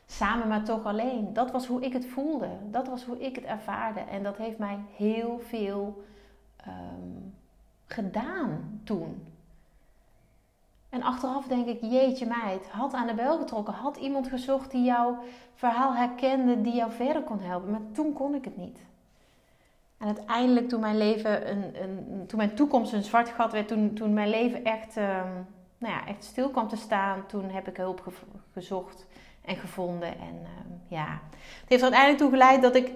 Samen 0.06 0.48
maar 0.48 0.64
toch 0.64 0.84
alleen. 0.84 1.32
Dat 1.32 1.50
was 1.50 1.66
hoe 1.66 1.82
ik 1.82 1.92
het 1.92 2.06
voelde. 2.06 2.48
Dat 2.70 2.88
was 2.88 3.04
hoe 3.04 3.20
ik 3.20 3.34
het 3.34 3.44
ervaarde. 3.44 4.00
En 4.00 4.22
dat 4.22 4.36
heeft 4.36 4.58
mij 4.58 4.78
heel 4.96 5.40
veel 5.48 6.04
um, 6.66 7.34
gedaan 7.86 8.80
toen. 8.84 9.26
En 10.88 11.02
achteraf 11.02 11.46
denk 11.46 11.66
ik, 11.66 11.80
jeetje 11.80 12.26
meid, 12.26 12.68
had 12.68 12.94
aan 12.94 13.06
de 13.06 13.14
bel 13.14 13.38
getrokken. 13.38 13.74
Had 13.74 13.96
iemand 13.96 14.28
gezocht 14.28 14.70
die 14.70 14.84
jouw 14.84 15.18
verhaal 15.54 15.94
herkende, 15.94 16.60
die 16.60 16.74
jou 16.74 16.92
verder 16.92 17.22
kon 17.22 17.40
helpen. 17.40 17.70
Maar 17.70 17.92
toen 17.92 18.12
kon 18.12 18.34
ik 18.34 18.44
het 18.44 18.56
niet. 18.56 18.78
En 20.00 20.06
uiteindelijk 20.06 20.68
toen 20.68 20.80
mijn 20.80 20.98
leven, 20.98 21.50
een, 21.50 21.82
een, 21.82 22.24
toen 22.26 22.38
mijn 22.38 22.54
toekomst 22.54 22.92
een 22.92 23.02
zwart 23.02 23.28
gat 23.28 23.52
werd, 23.52 23.68
toen, 23.68 23.94
toen 23.94 24.12
mijn 24.12 24.28
leven 24.28 24.64
echt, 24.64 24.96
um, 24.96 25.46
nou 25.78 25.94
ja, 25.94 26.06
echt 26.06 26.24
stil 26.24 26.50
kwam 26.50 26.68
te 26.68 26.76
staan, 26.76 27.26
toen 27.26 27.50
heb 27.50 27.68
ik 27.68 27.76
hulp 27.76 28.00
ge 28.00 28.10
gezocht 28.52 29.06
en 29.44 29.56
gevonden. 29.56 30.08
En 30.08 30.34
um, 30.34 30.80
ja, 30.88 31.20
het 31.32 31.68
heeft 31.68 31.82
uiteindelijk 31.82 32.20
toe 32.20 32.30
geleid 32.30 32.62
dat 32.62 32.74
ik 32.74 32.92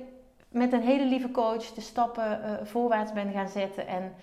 met 0.48 0.72
een 0.72 0.82
hele 0.82 1.04
lieve 1.04 1.30
coach 1.30 1.64
de 1.64 1.80
stappen 1.80 2.40
uh, 2.40 2.66
voorwaarts 2.66 3.12
ben 3.12 3.32
gaan 3.32 3.48
zetten. 3.48 3.86
En 3.86 4.14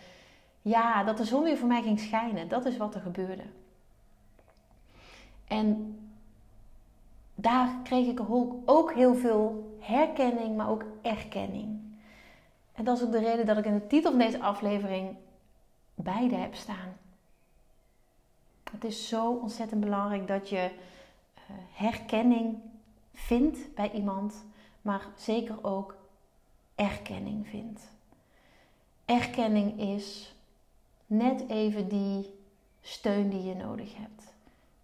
ja, 0.62 1.04
dat 1.04 1.18
de 1.18 1.26
zon 1.26 1.44
weer 1.44 1.58
voor 1.58 1.68
mij 1.68 1.82
ging 1.82 2.00
schijnen. 2.00 2.48
Dat 2.48 2.66
is 2.66 2.78
wat 2.78 2.96
er 2.96 3.02
gebeurde. 3.02 3.44
En 5.48 6.00
daar 7.36 7.70
kreeg 7.84 8.08
ik 8.08 8.20
ook 8.66 8.94
heel 8.94 9.16
veel 9.16 9.76
herkenning, 9.80 10.56
maar 10.56 10.70
ook 10.70 10.86
erkenning. 11.02 11.91
En 12.74 12.84
dat 12.84 12.98
is 12.98 13.04
ook 13.04 13.12
de 13.12 13.20
reden 13.20 13.46
dat 13.46 13.58
ik 13.58 13.66
in 13.66 13.74
de 13.74 13.88
titel 13.88 14.12
van 14.12 14.20
deze 14.20 14.40
aflevering 14.40 15.18
beide 15.96 16.36
heb 16.36 16.56
staan. 16.56 16.98
Het 18.72 18.84
is 18.84 19.08
zo 19.08 19.32
ontzettend 19.32 19.82
belangrijk 19.82 20.28
dat 20.28 20.50
je 20.50 20.72
uh, 20.72 21.56
herkenning 21.72 22.58
vindt 23.14 23.76
bij 23.76 23.92
iemand, 23.92 24.46
maar 24.82 25.08
zeker 25.16 25.64
ook 25.64 25.96
erkenning 26.76 27.48
vindt. 27.48 27.82
Erkenning 29.06 29.80
is 29.80 30.36
net 31.06 31.50
even 31.50 31.88
die 31.88 32.40
steun 32.82 33.30
die 33.30 33.44
je 33.44 33.56
nodig 33.56 33.98
hebt. 33.98 34.34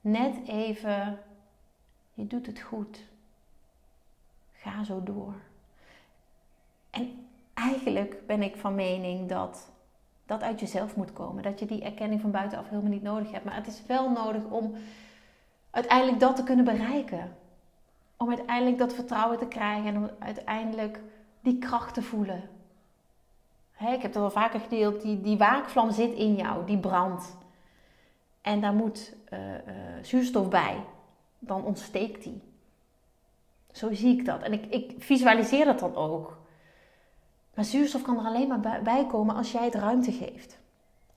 Net 0.01 0.47
even, 0.47 1.19
je 2.13 2.27
doet 2.27 2.45
het 2.45 2.59
goed. 2.59 3.03
Ga 4.53 4.83
zo 4.83 5.03
door. 5.03 5.33
En 6.89 7.26
eigenlijk 7.57 8.25
ben 8.27 8.41
ik 8.41 8.55
van 8.55 8.75
mening 8.75 9.29
dat 9.29 9.71
dat 10.25 10.41
uit 10.41 10.59
jezelf 10.59 10.95
moet 10.95 11.13
komen. 11.13 11.43
Dat 11.43 11.59
je 11.59 11.65
die 11.65 11.83
erkenning 11.83 12.21
van 12.21 12.31
buitenaf 12.31 12.69
helemaal 12.69 12.91
niet 12.91 13.03
nodig 13.03 13.31
hebt. 13.31 13.45
Maar 13.45 13.55
het 13.55 13.67
is 13.67 13.81
wel 13.87 14.09
nodig 14.09 14.43
om 14.43 14.75
uiteindelijk 15.69 16.19
dat 16.19 16.35
te 16.35 16.43
kunnen 16.43 16.65
bereiken. 16.65 17.35
Om 18.17 18.29
uiteindelijk 18.29 18.77
dat 18.77 18.93
vertrouwen 18.93 19.37
te 19.37 19.47
krijgen 19.47 19.87
en 19.87 19.97
om 19.97 20.09
uiteindelijk 20.19 21.01
die 21.41 21.57
kracht 21.57 21.93
te 21.93 22.01
voelen. 22.01 22.49
ik 23.79 24.01
heb 24.01 24.13
dat 24.13 24.23
al 24.23 24.31
vaker 24.31 24.59
gedeeld. 24.59 25.01
Die, 25.01 25.21
die 25.21 25.37
waakvlam 25.37 25.91
zit 25.91 26.13
in 26.13 26.35
jou, 26.35 26.65
die 26.65 26.79
brandt. 26.79 27.37
En 28.41 28.61
daar 28.61 28.73
moet 28.73 29.15
uh, 29.33 29.39
uh, 29.39 29.57
zuurstof 30.01 30.49
bij. 30.49 30.83
Dan 31.39 31.63
ontsteekt 31.63 32.23
die. 32.23 32.41
Zo 33.71 33.93
zie 33.93 34.19
ik 34.19 34.25
dat. 34.25 34.41
En 34.41 34.53
ik, 34.53 34.65
ik 34.65 34.93
visualiseer 34.97 35.65
dat 35.65 35.79
dan 35.79 35.95
ook. 35.95 36.37
Maar 37.57 37.65
zuurstof 37.65 38.01
kan 38.01 38.17
er 38.19 38.25
alleen 38.25 38.47
maar 38.47 38.81
bij 38.83 39.05
komen 39.05 39.35
als 39.35 39.51
jij 39.51 39.63
het 39.63 39.75
ruimte 39.75 40.11
geeft. 40.11 40.57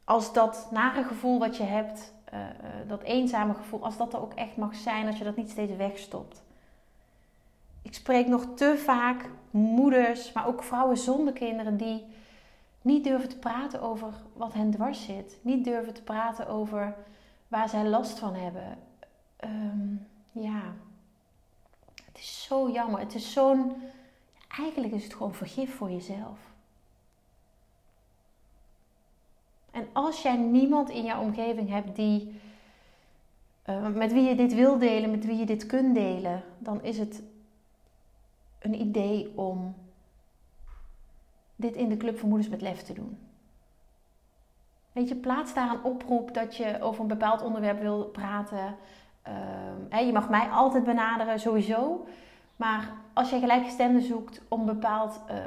Als 0.04 0.32
dat 0.32 0.68
nare 0.70 1.04
gevoel 1.04 1.38
wat 1.38 1.56
je 1.56 1.62
hebt, 1.62 2.12
uh, 2.34 2.38
dat 2.86 3.02
eenzame 3.02 3.54
gevoel, 3.54 3.84
als 3.84 3.96
dat 3.96 4.12
er 4.12 4.20
ook 4.20 4.34
echt 4.34 4.56
mag 4.56 4.74
zijn, 4.74 5.06
als 5.06 5.18
je 5.18 5.24
dat 5.24 5.36
niet 5.36 5.50
steeds 5.50 5.76
wegstopt. 5.76 6.42
Ik 7.82 7.94
spreek 7.94 8.26
nog 8.26 8.46
te 8.54 8.74
vaak 8.78 9.30
moeders, 9.50 10.32
maar 10.32 10.46
ook 10.46 10.62
vrouwen 10.62 10.96
zonder 10.96 11.32
kinderen 11.32 11.76
die 11.76 12.04
niet 12.82 13.04
durven 13.04 13.28
te 13.28 13.38
praten 13.38 13.82
over 13.82 14.08
wat 14.32 14.52
hen 14.52 14.70
dwars 14.70 15.04
zit. 15.04 15.38
Niet 15.42 15.64
durven 15.64 15.94
te 15.94 16.02
praten 16.02 16.48
over 16.48 16.94
waar 17.48 17.68
zij 17.68 17.84
last 17.84 18.18
van 18.18 18.34
hebben. 18.34 18.78
Ehm, 19.36 19.94
ja, 20.32 20.62
het 22.04 22.18
is 22.18 22.44
zo 22.48 22.70
jammer. 22.70 23.00
Het 23.00 23.14
is 23.14 23.32
zo'n. 23.32 23.72
Eigenlijk 24.58 24.92
is 24.92 25.04
het 25.04 25.14
gewoon 25.14 25.34
vergif 25.34 25.74
voor 25.74 25.90
jezelf. 25.90 26.38
En 29.70 29.88
als 29.92 30.22
jij 30.22 30.36
niemand 30.36 30.88
in 30.90 31.04
jouw 31.04 31.20
omgeving 31.20 31.68
hebt 31.68 31.96
die, 31.96 32.40
uh, 33.66 33.86
met 33.86 34.12
wie 34.12 34.22
je 34.22 34.34
dit 34.34 34.54
wil 34.54 34.78
delen, 34.78 35.10
met 35.10 35.24
wie 35.24 35.36
je 35.36 35.46
dit 35.46 35.66
kunt 35.66 35.94
delen, 35.94 36.42
dan 36.58 36.82
is 36.82 36.98
het 36.98 37.22
een 38.58 38.80
idee 38.80 39.38
om 39.38 39.74
dit 41.56 41.74
in 41.74 41.88
de 41.88 41.96
Club 41.96 42.18
van 42.18 42.28
Moeders 42.28 42.50
met 42.50 42.60
Lef 42.60 42.82
te 42.82 42.92
doen. 42.92 43.18
Weet 44.92 45.08
je, 45.08 45.16
plaats 45.16 45.54
daar 45.54 45.70
een 45.70 45.82
oproep 45.82 46.34
dat 46.34 46.56
je 46.56 46.80
over 46.80 47.00
een 47.00 47.08
bepaald 47.08 47.42
onderwerp 47.42 47.80
wil 47.80 48.04
praten. 48.04 48.76
Uh, 49.92 50.06
je 50.06 50.12
mag 50.12 50.28
mij 50.28 50.48
altijd 50.48 50.84
benaderen, 50.84 51.40
sowieso. 51.40 52.06
Maar 52.60 52.92
als 53.12 53.30
je 53.30 53.38
gelijkgestemde 53.38 54.00
zoekt 54.00 54.40
om 54.48 54.60
een 54.60 54.66
bepaald 54.66 55.20
uh, 55.30 55.36
uh, 55.36 55.42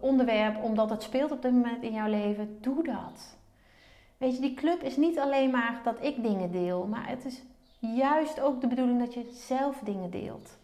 onderwerp, 0.00 0.62
omdat 0.62 0.90
het 0.90 1.02
speelt 1.02 1.30
op 1.30 1.42
dit 1.42 1.52
moment 1.52 1.82
in 1.82 1.92
jouw 1.92 2.08
leven, 2.08 2.58
doe 2.60 2.84
dat. 2.84 3.36
Weet 4.16 4.34
je, 4.34 4.40
die 4.40 4.54
club 4.54 4.82
is 4.82 4.96
niet 4.96 5.18
alleen 5.18 5.50
maar 5.50 5.80
dat 5.84 5.96
ik 6.00 6.22
dingen 6.22 6.50
deel, 6.50 6.86
maar 6.86 7.08
het 7.08 7.24
is 7.24 7.42
juist 7.78 8.40
ook 8.40 8.60
de 8.60 8.66
bedoeling 8.66 8.98
dat 8.98 9.14
je 9.14 9.30
zelf 9.32 9.78
dingen 9.84 10.10
deelt. 10.10 10.58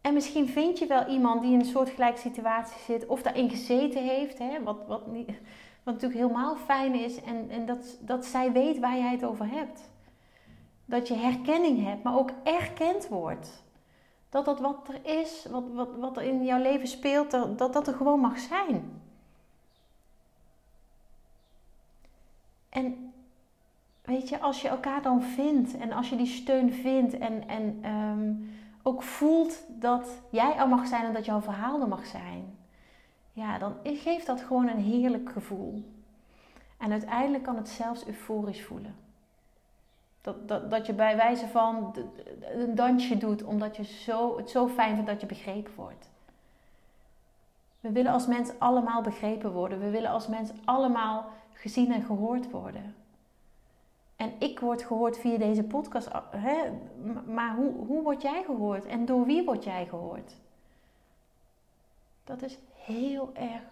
En 0.00 0.14
misschien 0.14 0.48
vind 0.48 0.78
je 0.78 0.86
wel 0.86 1.06
iemand 1.06 1.42
die 1.42 1.52
in 1.52 1.60
een 1.60 1.64
soortgelijke 1.64 2.20
situatie 2.20 2.80
zit 2.84 3.06
of 3.06 3.22
daarin 3.22 3.50
gezeten 3.50 4.02
heeft, 4.02 4.38
hè, 4.38 4.62
wat, 4.62 4.78
wat, 4.86 5.06
niet, 5.06 5.26
wat 5.82 5.94
natuurlijk 5.94 6.20
helemaal 6.20 6.56
fijn 6.56 6.94
is, 6.94 7.22
en, 7.22 7.50
en 7.50 7.66
dat, 7.66 7.98
dat 8.00 8.24
zij 8.24 8.52
weet 8.52 8.78
waar 8.78 8.98
jij 8.98 9.12
het 9.12 9.24
over 9.24 9.48
hebt. 9.50 9.90
Dat 10.84 11.08
je 11.08 11.14
herkenning 11.14 11.84
hebt, 11.84 12.02
maar 12.02 12.18
ook 12.18 12.30
erkend 12.44 13.08
wordt. 13.08 13.64
Dat 14.36 14.44
dat 14.44 14.60
wat 14.60 14.88
er 14.88 15.20
is, 15.20 15.46
wat, 15.50 15.64
wat, 15.72 15.88
wat 15.98 16.16
er 16.16 16.22
in 16.22 16.44
jouw 16.44 16.62
leven 16.62 16.88
speelt, 16.88 17.30
dat 17.30 17.72
dat 17.72 17.86
er 17.86 17.94
gewoon 17.94 18.20
mag 18.20 18.38
zijn. 18.38 19.02
En 22.68 23.12
weet 24.02 24.28
je, 24.28 24.40
als 24.40 24.62
je 24.62 24.68
elkaar 24.68 25.02
dan 25.02 25.22
vindt 25.22 25.76
en 25.76 25.92
als 25.92 26.08
je 26.08 26.16
die 26.16 26.26
steun 26.26 26.72
vindt 26.72 27.18
en, 27.18 27.48
en 27.48 27.90
um, 27.92 28.50
ook 28.82 29.02
voelt 29.02 29.62
dat 29.68 30.22
jij 30.30 30.56
er 30.56 30.68
mag 30.68 30.86
zijn 30.86 31.04
en 31.04 31.12
dat 31.12 31.24
jouw 31.24 31.40
verhaal 31.40 31.80
er 31.80 31.88
mag 31.88 32.06
zijn, 32.06 32.58
ja, 33.32 33.58
dan 33.58 33.74
geeft 33.82 34.26
dat 34.26 34.40
gewoon 34.40 34.68
een 34.68 34.82
heerlijk 34.82 35.30
gevoel. 35.30 35.84
En 36.76 36.92
uiteindelijk 36.92 37.44
kan 37.44 37.56
het 37.56 37.68
zelfs 37.68 38.06
euforisch 38.06 38.64
voelen. 38.64 39.05
Dat, 40.26 40.48
dat, 40.48 40.70
dat 40.70 40.86
je 40.86 40.92
bij 40.92 41.16
wijze 41.16 41.48
van 41.48 41.94
een 42.54 42.74
dansje 42.74 43.16
doet 43.16 43.42
omdat 43.44 43.76
je 43.76 43.84
zo, 43.84 44.36
het 44.36 44.50
zo 44.50 44.68
fijn 44.68 44.94
vindt 44.94 45.10
dat 45.10 45.20
je 45.20 45.26
begrepen 45.26 45.72
wordt. 45.74 46.10
We 47.80 47.92
willen 47.92 48.12
als 48.12 48.26
mens 48.26 48.50
allemaal 48.58 49.02
begrepen 49.02 49.52
worden. 49.52 49.80
We 49.80 49.90
willen 49.90 50.10
als 50.10 50.26
mens 50.26 50.50
allemaal 50.64 51.30
gezien 51.52 51.92
en 51.92 52.02
gehoord 52.02 52.50
worden. 52.50 52.94
En 54.16 54.32
ik 54.38 54.60
word 54.60 54.82
gehoord 54.82 55.18
via 55.18 55.38
deze 55.38 55.62
podcast. 55.62 56.08
Hè? 56.30 56.56
Maar 57.26 57.54
hoe, 57.54 57.72
hoe 57.86 58.02
word 58.02 58.22
jij 58.22 58.42
gehoord? 58.44 58.84
En 58.84 59.04
door 59.04 59.24
wie 59.24 59.44
word 59.44 59.64
jij 59.64 59.86
gehoord? 59.86 60.36
Dat 62.24 62.42
is 62.42 62.58
heel 62.74 63.30
erg 63.34 63.62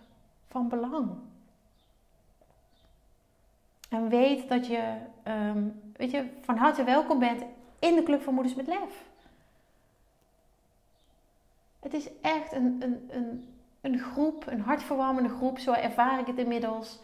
van 0.47 0.69
belang. 0.69 1.11
En 3.95 4.09
weet 4.09 4.49
dat 4.49 4.67
je, 4.67 4.83
um, 5.29 5.81
weet 5.97 6.11
je 6.11 6.25
van 6.41 6.57
harte 6.57 6.85
welkom 6.85 7.19
bent 7.19 7.43
in 7.79 7.95
de 7.95 8.03
Club 8.03 8.23
van 8.23 8.35
Moeders 8.35 8.55
met 8.55 8.67
Lef. 8.67 9.05
Het 11.81 11.95
is 11.95 12.09
echt 12.21 12.53
een, 12.53 12.77
een, 12.81 13.09
een, 13.11 13.49
een 13.81 13.99
groep, 13.99 14.47
een 14.47 14.61
hartverwarmende 14.61 15.29
groep, 15.29 15.59
zo 15.59 15.73
ervaar 15.73 16.21
ik 16.21 16.27
het 16.27 16.39
inmiddels. 16.39 17.01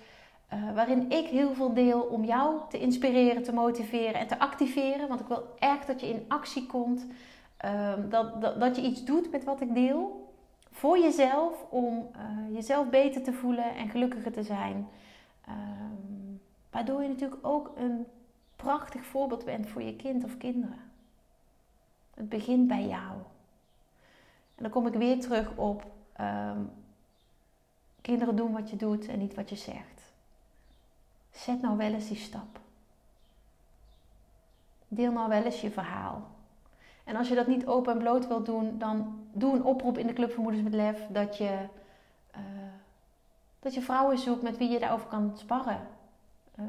Uh, 0.54 0.74
waarin 0.74 1.10
ik 1.10 1.26
heel 1.26 1.54
veel 1.54 1.74
deel 1.74 2.00
om 2.00 2.24
jou 2.24 2.60
te 2.68 2.78
inspireren, 2.78 3.42
te 3.42 3.52
motiveren 3.52 4.20
en 4.20 4.26
te 4.26 4.38
activeren. 4.38 5.08
Want 5.08 5.20
ik 5.20 5.26
wil 5.26 5.54
echt 5.58 5.86
dat 5.86 6.00
je 6.00 6.08
in 6.08 6.24
actie 6.28 6.66
komt. 6.66 7.06
Uh, 7.64 7.92
dat, 8.08 8.40
dat, 8.40 8.60
dat, 8.60 8.76
je 8.76 8.82
iets 8.82 9.04
doet 9.04 9.30
met 9.30 9.44
wat 9.44 9.60
ik 9.60 9.74
deel. 9.74 10.32
Voor 10.70 10.98
jezelf, 10.98 11.64
om 11.68 12.10
uh, 12.16 12.54
jezelf 12.54 12.88
beter 12.88 13.22
te 13.22 13.32
voelen 13.32 13.76
en 13.76 13.88
gelukkiger 13.88 14.32
te 14.32 14.42
zijn. 14.42 14.88
Waardoor 16.70 17.02
je 17.02 17.09
natuurlijk 17.09 17.46
ook 17.46 17.72
een 17.76 18.06
prachtig 18.56 19.04
voorbeeld 19.04 19.44
bent 19.44 19.66
voor 19.66 19.83
je 19.83 19.96
kind 19.96 20.24
of 20.24 20.37
kinderen. 20.37 20.90
Het 22.14 22.28
begint 22.28 22.68
bij 22.68 22.87
jou. 22.87 23.12
En 24.54 24.62
dan 24.62 24.70
kom 24.70 24.87
ik 24.87 24.94
weer 24.94 25.20
terug 25.20 25.56
op 25.56 25.85
ehm, 26.12 26.61
kinderen 28.00 28.37
doen 28.37 28.52
wat 28.52 28.70
je 28.70 28.76
doet 28.76 29.09
en 29.09 29.18
niet 29.18 29.35
wat 29.35 29.48
je 29.48 29.56
zegt. 29.56 30.12
Zet 31.30 31.61
nou 31.61 31.76
wel 31.76 31.92
eens 31.92 32.09
die 32.09 32.16
stap. 32.16 32.59
Deel 34.88 35.12
nou 35.12 35.28
wel 35.28 35.42
eens 35.42 35.61
je 35.61 35.70
verhaal. 35.70 36.28
En 37.04 37.16
als 37.16 37.28
je 37.28 37.35
dat 37.35 37.46
niet 37.46 37.66
open 37.66 37.92
en 37.92 37.98
bloot 37.98 38.26
wilt 38.26 38.46
doen, 38.46 38.78
dan 38.78 39.26
doe 39.33 39.54
een 39.54 39.64
oproep 39.64 39.98
in 39.98 40.06
de 40.06 40.12
Club 40.12 40.33
van 40.33 40.42
Moeders 40.42 40.62
met 40.62 40.74
Lef 40.74 41.06
dat 41.09 41.37
je, 41.37 41.66
uh, 42.37 42.40
dat 43.61 43.74
je 43.74 43.83
vrouwen 43.83 44.18
zoekt 44.18 44.42
met 44.42 44.56
wie 44.56 44.68
je 44.68 44.78
daarover 44.78 45.06
kan 45.06 45.33
sparren. 45.37 45.87
Uh, 46.60 46.66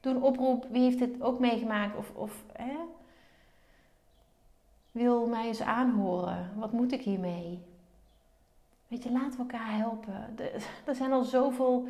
doe 0.00 0.14
een 0.14 0.22
oproep, 0.22 0.66
wie 0.70 0.82
heeft 0.82 0.98
dit 0.98 1.22
ook 1.22 1.38
meegemaakt 1.38 1.96
of, 1.96 2.10
of 2.14 2.44
hè, 2.52 2.76
wil 4.90 5.26
mij 5.26 5.46
eens 5.46 5.62
aanhoren. 5.62 6.50
Wat 6.56 6.72
moet 6.72 6.92
ik 6.92 7.02
hiermee? 7.02 7.60
Weet 8.88 9.02
je, 9.02 9.10
laten 9.10 9.30
we 9.30 9.38
elkaar 9.38 9.76
helpen. 9.76 10.36
Er 10.84 10.94
zijn 10.94 11.12
al 11.12 11.22
zoveel 11.22 11.88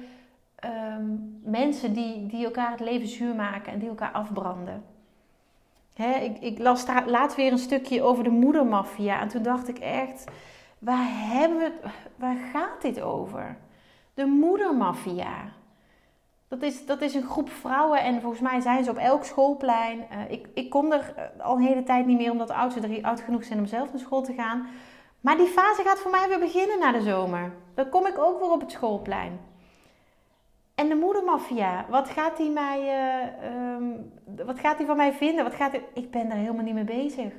um, 0.65 1.41
mensen 1.45 1.93
die, 1.93 2.27
die 2.27 2.45
elkaar 2.45 2.71
het 2.71 2.81
leven 2.81 3.09
zuur 3.09 3.35
maken 3.35 3.73
en 3.73 3.79
die 3.79 3.89
elkaar 3.89 4.13
afbranden. 4.13 4.85
Hè, 5.95 6.19
ik, 6.19 6.39
ik 6.39 6.59
las 6.59 6.87
laatst 7.07 7.37
weer 7.37 7.53
een 7.53 7.59
stukje 7.59 8.03
over 8.03 8.25
de 8.25 8.31
moedermafia. 8.31 9.21
En 9.21 9.29
toen 9.29 9.43
dacht 9.43 9.69
ik 9.69 9.79
echt, 9.79 10.25
waar, 10.79 11.07
hebben 11.09 11.59
we, 11.59 11.73
waar 12.17 12.37
gaat 12.53 12.83
dit 12.83 13.01
over? 13.01 13.57
De 14.15 14.25
moedermafia. 14.25 15.53
Dat 16.49 16.63
is, 16.63 16.87
dat 16.87 17.01
is 17.01 17.15
een 17.15 17.23
groep 17.23 17.51
vrouwen 17.51 18.03
en 18.03 18.21
volgens 18.21 18.43
mij 18.43 18.61
zijn 18.61 18.85
ze 18.85 18.91
op 18.91 18.97
elk 18.97 19.25
schoolplein. 19.25 19.99
Uh, 19.99 20.31
ik, 20.31 20.49
ik 20.55 20.71
kom 20.71 20.93
er 20.93 21.13
eh, 21.17 21.45
al 21.45 21.57
een 21.57 21.63
hele 21.63 21.83
tijd 21.83 22.07
niet 22.07 22.19
meer 22.19 22.31
omdat 22.31 22.49
de 22.49 22.55
oudsten 22.55 22.83
er 22.83 23.05
oud 23.05 23.21
genoeg 23.21 23.45
zijn 23.45 23.59
om 23.59 23.67
zelf 23.67 23.91
naar 23.91 24.01
school 24.01 24.23
te 24.23 24.33
gaan. 24.33 24.67
Maar 25.21 25.37
die 25.37 25.47
fase 25.47 25.83
gaat 25.83 25.99
voor 25.99 26.11
mij 26.11 26.29
weer 26.29 26.39
beginnen 26.39 26.79
na 26.79 26.93
de 26.93 27.01
zomer. 27.01 27.53
Dan 27.75 27.89
kom 27.89 28.07
ik 28.07 28.19
ook 28.19 28.41
weer 28.41 28.51
op 28.51 28.61
het 28.61 28.71
schoolplein. 28.71 29.41
En 30.75 30.89
de 30.89 30.95
moedermafia, 30.95 31.87
wat 31.89 32.09
gaat 32.09 32.37
die 32.37 32.51
mij, 32.51 32.81
uh, 33.45 33.75
um, 33.75 34.13
wat 34.47 34.59
gaat 34.59 34.79
die 34.79 34.87
van 34.87 34.97
mij 34.97 35.13
vinden? 35.13 35.45
Wat 35.45 35.55
gaat. 35.55 35.75
Ik 35.95 36.11
ben 36.11 36.29
daar 36.29 36.39
helemaal 36.39 36.65
niet 36.65 36.75
mee 36.75 36.85
bezig. 36.85 37.33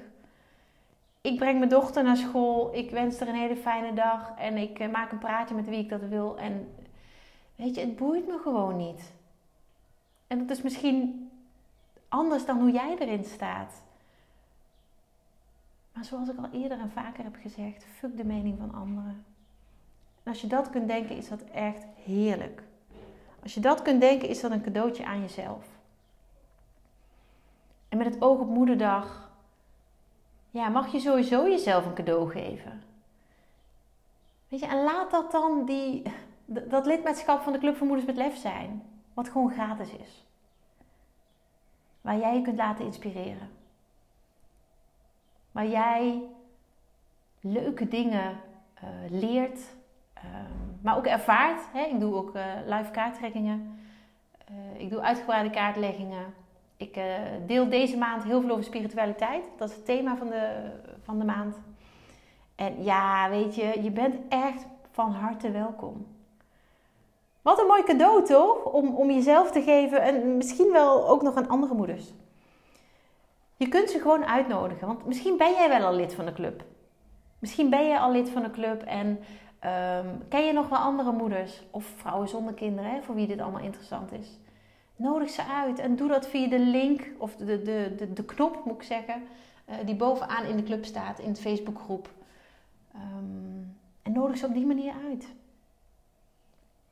Ik 1.22 1.38
breng 1.38 1.58
mijn 1.58 1.70
dochter 1.70 2.04
naar 2.04 2.18
school, 2.18 2.70
ik 2.74 2.92
wens 2.92 3.20
er 3.20 3.28
een 3.28 3.36
hele 3.36 3.56
fijne 3.56 3.94
dag 3.94 4.34
en 4.38 4.58
ik 4.58 4.92
maak 4.92 5.12
een 5.12 5.18
praatje 5.18 5.56
met 5.56 5.68
wie 5.68 5.80
ik 5.80 5.90
dat 5.90 6.02
wil. 6.02 6.38
En 6.38 6.68
weet 7.58 7.76
je, 7.76 7.82
het 7.82 7.96
boeit 7.96 8.28
me 8.28 8.40
gewoon 8.44 8.78
niet. 8.78 9.12
En 10.28 10.40
dat 10.40 10.58
is 10.58 10.64
misschien 10.64 11.30
anders 12.08 12.46
dan 12.46 12.60
hoe 12.60 12.72
jij 12.72 12.98
erin 12.98 13.26
staat. 13.26 13.82
Maar 15.94 16.06
zoals 16.06 16.30
ik 16.30 16.38
al 16.38 16.50
eerder 16.52 16.80
en 16.80 16.92
vaker 16.92 17.24
heb 17.24 17.36
gezegd, 17.42 17.84
fuck 17.84 18.18
de 18.18 18.26
mening 18.26 18.58
van 18.58 18.74
anderen. 18.74 19.26
En 20.24 20.32
als 20.32 20.42
je 20.42 20.48
dat 20.48 20.70
kunt 20.70 20.88
denken, 20.88 21.18
is 21.18 21.30
dat 21.30 21.42
echt 21.42 21.86
heerlijk. 22.04 22.64
Als 23.44 23.54
je 23.54 23.60
dat 23.60 23.82
kunt 23.82 24.02
denken, 24.02 24.30
is 24.30 24.42
dat 24.42 24.52
een 24.52 24.64
cadeautje 24.64 25.06
aan 25.06 25.22
jezelf. 25.22 25.66
En 27.90 27.98
met 27.98 28.14
het 28.14 28.22
oog 28.22 28.40
op 28.40 28.48
moederdag, 28.48 29.32
ja, 30.52 30.70
mag 30.70 30.92
je 30.92 31.00
sowieso 31.00 31.50
jezelf 31.50 31.86
een 31.86 31.94
cadeau 31.94 32.30
geven. 32.32 32.84
Weet 34.48 34.60
je, 34.60 34.66
en 34.66 34.84
laat 34.84 35.12
dat 35.12 35.32
dan 35.32 35.66
die, 35.66 36.04
dat 36.48 36.86
lidmaatschap 36.86 37.42
van 37.42 37.54
de 37.54 37.60
Club 37.60 37.76
van 37.76 37.88
Moeders 37.88 38.08
met 38.08 38.18
Lef 38.18 38.38
zijn. 38.38 38.84
Wat 39.14 39.30
gewoon 39.30 39.52
gratis 39.52 39.90
is. 39.92 40.26
Waar 42.02 42.18
jij 42.18 42.36
je 42.36 42.42
kunt 42.42 42.58
laten 42.58 42.86
inspireren. 42.86 43.50
Waar 45.52 45.68
jij 45.68 46.22
leuke 47.40 47.88
dingen 47.88 48.40
uh, 48.84 48.90
leert. 49.10 49.60
Um, 50.16 50.80
maar 50.82 50.98
ook 50.98 51.06
ervaart. 51.06 51.62
Hè? 51.72 51.84
Ik 51.84 52.00
doe 52.00 52.16
ook 52.16 52.36
uh, 52.36 52.44
live 52.66 52.92
kaarttrekkingen. 52.92 53.80
Uh, 54.52 54.82
ik 54.82 54.90
doe 54.90 55.02
uitgebreide 55.02 55.50
kaartleggingen. 55.50 56.34
Ik 56.78 57.00
deel 57.46 57.70
deze 57.70 57.98
maand 57.98 58.24
heel 58.24 58.42
veel 58.42 58.50
over 58.50 58.64
spiritualiteit. 58.64 59.50
Dat 59.58 59.70
is 59.70 59.76
het 59.76 59.86
thema 59.86 60.18
van 60.18 60.28
de, 60.28 60.72
van 61.04 61.20
de 61.20 61.26
maand. 61.26 61.56
En 62.56 62.84
ja, 62.84 63.30
weet 63.30 63.56
je, 63.56 63.84
je 63.84 63.92
bent 63.92 64.16
echt 64.30 64.66
van 64.92 65.12
harte 65.12 65.52
welkom. 65.52 66.17
Wat 67.48 67.60
een 67.60 67.68
mooi 67.68 67.84
cadeau 67.84 68.26
toch? 68.26 68.64
Om, 68.64 68.96
om 68.96 69.12
jezelf 69.12 69.52
te 69.52 69.62
geven 69.62 70.02
en 70.02 70.38
misschien 70.38 70.72
wel 70.72 71.08
ook 71.10 71.22
nog 71.22 71.36
aan 71.36 71.48
andere 71.48 71.74
moeders. 71.74 72.14
Je 73.56 73.68
kunt 73.68 73.90
ze 73.90 74.00
gewoon 74.00 74.26
uitnodigen, 74.26 74.88
want 74.88 75.06
misschien 75.06 75.38
ben 75.38 75.52
jij 75.52 75.70
wel 75.70 75.88
al 75.88 75.94
lid 75.94 76.14
van 76.14 76.26
de 76.26 76.34
club. 76.34 76.64
Misschien 77.40 77.70
ben 77.70 77.88
je 77.88 78.00
al 78.00 78.12
lid 78.12 78.30
van 78.30 78.44
de 78.44 78.52
club 78.52 78.82
en 78.82 79.20
ehm, 79.60 80.08
ken 80.30 80.46
je 80.46 80.54
nog 80.54 80.70
wel 80.70 80.80
andere 80.80 81.12
moeders 81.12 81.64
of 81.72 81.86
vrouwen 81.96 82.28
zonder 82.28 82.54
kinderen, 82.54 82.92
hè, 82.92 83.02
voor 83.02 83.16
wie 83.16 83.28
dit 83.28 83.40
allemaal 83.40 83.64
interessant 83.64 84.12
is. 84.12 84.40
Nodig 84.96 85.30
ze 85.30 85.44
uit 85.44 85.80
en 85.80 85.96
doe 85.96 86.08
dat 86.08 86.28
via 86.28 86.50
de 86.50 86.60
link 86.60 87.12
of 87.18 87.36
de, 87.36 87.62
de, 87.62 87.94
de, 87.98 88.14
de 88.14 88.26
knop, 88.26 88.66
moet 88.66 88.76
ik 88.76 88.84
zeggen, 88.84 89.24
uh, 89.70 89.76
die 89.86 89.96
bovenaan 89.96 90.46
in 90.46 90.58
de 90.58 90.64
club 90.64 90.86
staat, 90.86 91.20
in 91.20 91.34
de 91.34 91.42
Facebookgroep. 91.42 92.10
Um, 92.96 93.78
en 94.02 94.12
nodig 94.12 94.38
ze 94.38 94.46
op 94.46 94.54
die 94.54 94.66
manier 94.66 94.94
uit. 95.10 95.28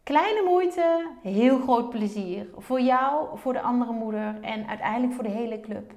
Kleine 0.05 0.41
moeite, 0.43 1.07
heel 1.21 1.59
groot 1.59 1.89
plezier. 1.89 2.47
Voor 2.57 2.81
jou, 2.81 3.37
voor 3.37 3.53
de 3.53 3.61
andere 3.61 3.91
moeder 3.91 4.41
en 4.41 4.67
uiteindelijk 4.67 5.13
voor 5.13 5.23
de 5.23 5.29
hele 5.29 5.59
club. 5.59 5.93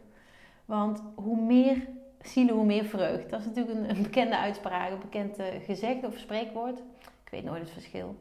Want 0.64 1.02
hoe 1.14 1.40
meer 1.40 1.88
zielen, 2.20 2.54
hoe 2.54 2.64
meer 2.64 2.84
vreugd. 2.84 3.30
Dat 3.30 3.40
is 3.40 3.46
natuurlijk 3.46 3.90
een, 3.90 4.02
bekende 4.02 4.36
uitspraak, 4.36 4.90
een 4.90 4.98
bekend 4.98 5.38
uh, 5.38 5.46
gezegd 5.64 6.04
of 6.04 6.16
spreekwoord. 6.16 6.78
Ik 7.24 7.30
weet 7.30 7.44
nooit 7.44 7.60
het 7.60 7.70
verschil. 7.70 8.16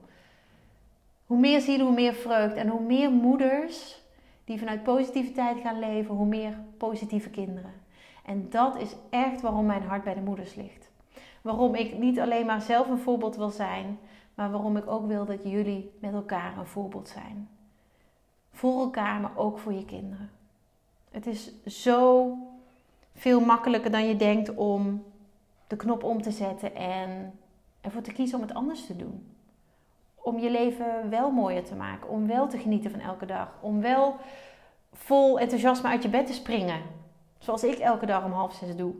Hoe 1.26 1.40
meer 1.40 1.62
zielen, 1.62 1.86
hoe 1.86 1.96
meer 1.96 2.14
vreugd. 2.14 2.56
En 2.56 2.68
hoe 2.68 2.82
meer 2.82 3.12
moeders 3.12 4.02
die 4.46 4.60
vanuit 4.60 4.84
positiviteit 4.84 5.60
gaan 5.60 5.80
leven, 5.80 6.16
hoe 6.16 6.26
meer 6.26 6.58
positieve 6.78 7.30
kinderen. 7.30 7.74
En 8.26 8.50
dat 8.50 8.76
is 8.76 8.96
echt 9.10 9.42
waarom 9.42 9.66
mijn 9.66 9.84
hart 9.84 10.04
bij 10.04 10.14
de 10.14 10.22
moeders 10.22 10.56
ligt. 10.56 10.90
Waarom 11.42 11.76
ik 11.76 11.98
niet 11.98 12.20
alleen 12.20 12.46
maar 12.46 12.62
zelf 12.62 12.90
een 12.90 13.00
voorbeeld 13.00 13.36
wil 13.36 13.50
zijn, 13.50 14.00
maar 14.38 14.52
waarom 14.52 14.78
ik 14.78 14.88
ook 14.88 15.08
wil 15.08 15.26
dat 15.26 15.44
jullie 15.44 15.92
met 16.00 16.14
elkaar 16.14 16.58
een 16.58 16.66
voorbeeld 16.66 17.10
zijn. 17.10 17.50
Voor 18.52 18.80
elkaar, 18.80 19.22
maar 19.22 19.38
ook 19.38 19.60
voor 19.60 19.74
je 19.74 19.86
kinderen. 19.86 20.32
Het 21.12 21.28
is 21.28 21.64
zo 21.66 22.32
veel 23.16 23.40
makkelijker 23.40 23.92
dan 23.92 24.08
je 24.08 24.16
denkt 24.16 24.56
om 24.56 25.04
de 25.68 25.76
knop 25.76 26.04
om 26.04 26.22
te 26.22 26.32
zetten 26.32 26.76
en 26.76 27.40
ervoor 27.82 28.02
te 28.02 28.12
kiezen 28.12 28.38
om 28.38 28.44
het 28.44 28.54
anders 28.54 28.86
te 28.86 28.96
doen. 28.96 29.36
Om 30.16 30.40
je 30.40 30.52
leven 30.52 31.10
wel 31.10 31.32
mooier 31.32 31.64
te 31.64 31.76
maken, 31.76 32.10
om 32.10 32.28
wel 32.28 32.48
te 32.48 32.58
genieten 32.58 32.92
van 32.92 33.00
elke 33.00 33.26
dag, 33.26 33.50
om 33.60 33.82
wel 33.82 34.16
vol 34.94 35.40
enthousiasme 35.40 35.90
uit 35.90 36.04
je 36.04 36.10
bed 36.10 36.28
te 36.28 36.34
springen. 36.34 36.82
Zoals 37.38 37.64
ik 37.64 37.80
elke 37.80 38.06
dag 38.06 38.24
om 38.24 38.32
half 38.32 38.54
zes 38.54 38.76
doe. 38.76 38.94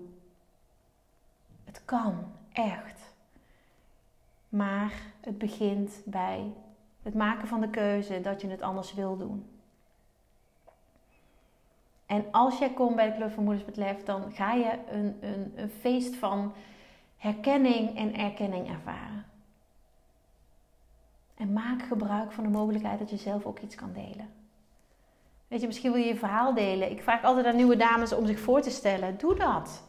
Het 1.64 1.82
kan, 1.86 2.16
echt. 2.52 2.97
Maar 4.50 4.94
het 5.22 5.38
begint 5.38 6.02
bij 6.06 6.54
het 7.04 7.14
maken 7.14 7.48
van 7.48 7.62
de 7.62 7.70
keuze 7.70 8.22
dat 8.22 8.42
je 8.42 8.48
het 8.48 8.62
anders 8.62 8.94
wil 8.94 9.18
doen. 9.18 9.50
En 12.06 12.26
als 12.32 12.58
jij 12.58 12.74
komt 12.74 12.96
bij 12.96 13.10
de 13.10 13.16
Club 13.16 13.32
van 13.32 13.46
met 13.46 13.76
Lef, 13.76 14.04
dan 14.04 14.32
ga 14.32 14.54
je 14.54 14.80
een, 14.92 15.18
een, 15.22 15.54
een 15.56 15.70
feest 15.70 16.16
van 16.16 16.54
herkenning 17.18 17.98
en 17.98 18.16
erkenning 18.16 18.70
ervaren. 18.70 19.26
En 21.36 21.54
maak 21.54 21.82
gebruik 21.82 22.32
van 22.32 22.44
de 22.44 22.50
mogelijkheid 22.50 23.00
dat 23.00 23.10
je 23.10 23.18
zelf 23.18 23.46
ook 23.46 23.60
iets 23.60 23.76
kan 23.76 23.94
delen. 23.94 24.30
Weet 25.48 25.62
je, 25.62 25.68
misschien 25.68 25.92
wil 25.92 26.02
je 26.02 26.08
je 26.08 26.16
verhaal 26.16 26.54
delen. 26.54 26.92
Ik 26.92 27.02
vraag 27.02 27.24
altijd 27.24 27.46
aan 27.46 27.56
nieuwe 27.56 27.76
dames 27.76 28.14
om 28.14 28.26
zich 28.26 28.40
voor 28.40 28.62
te 28.62 28.70
stellen. 28.70 29.18
Doe 29.18 29.36
dat. 29.36 29.84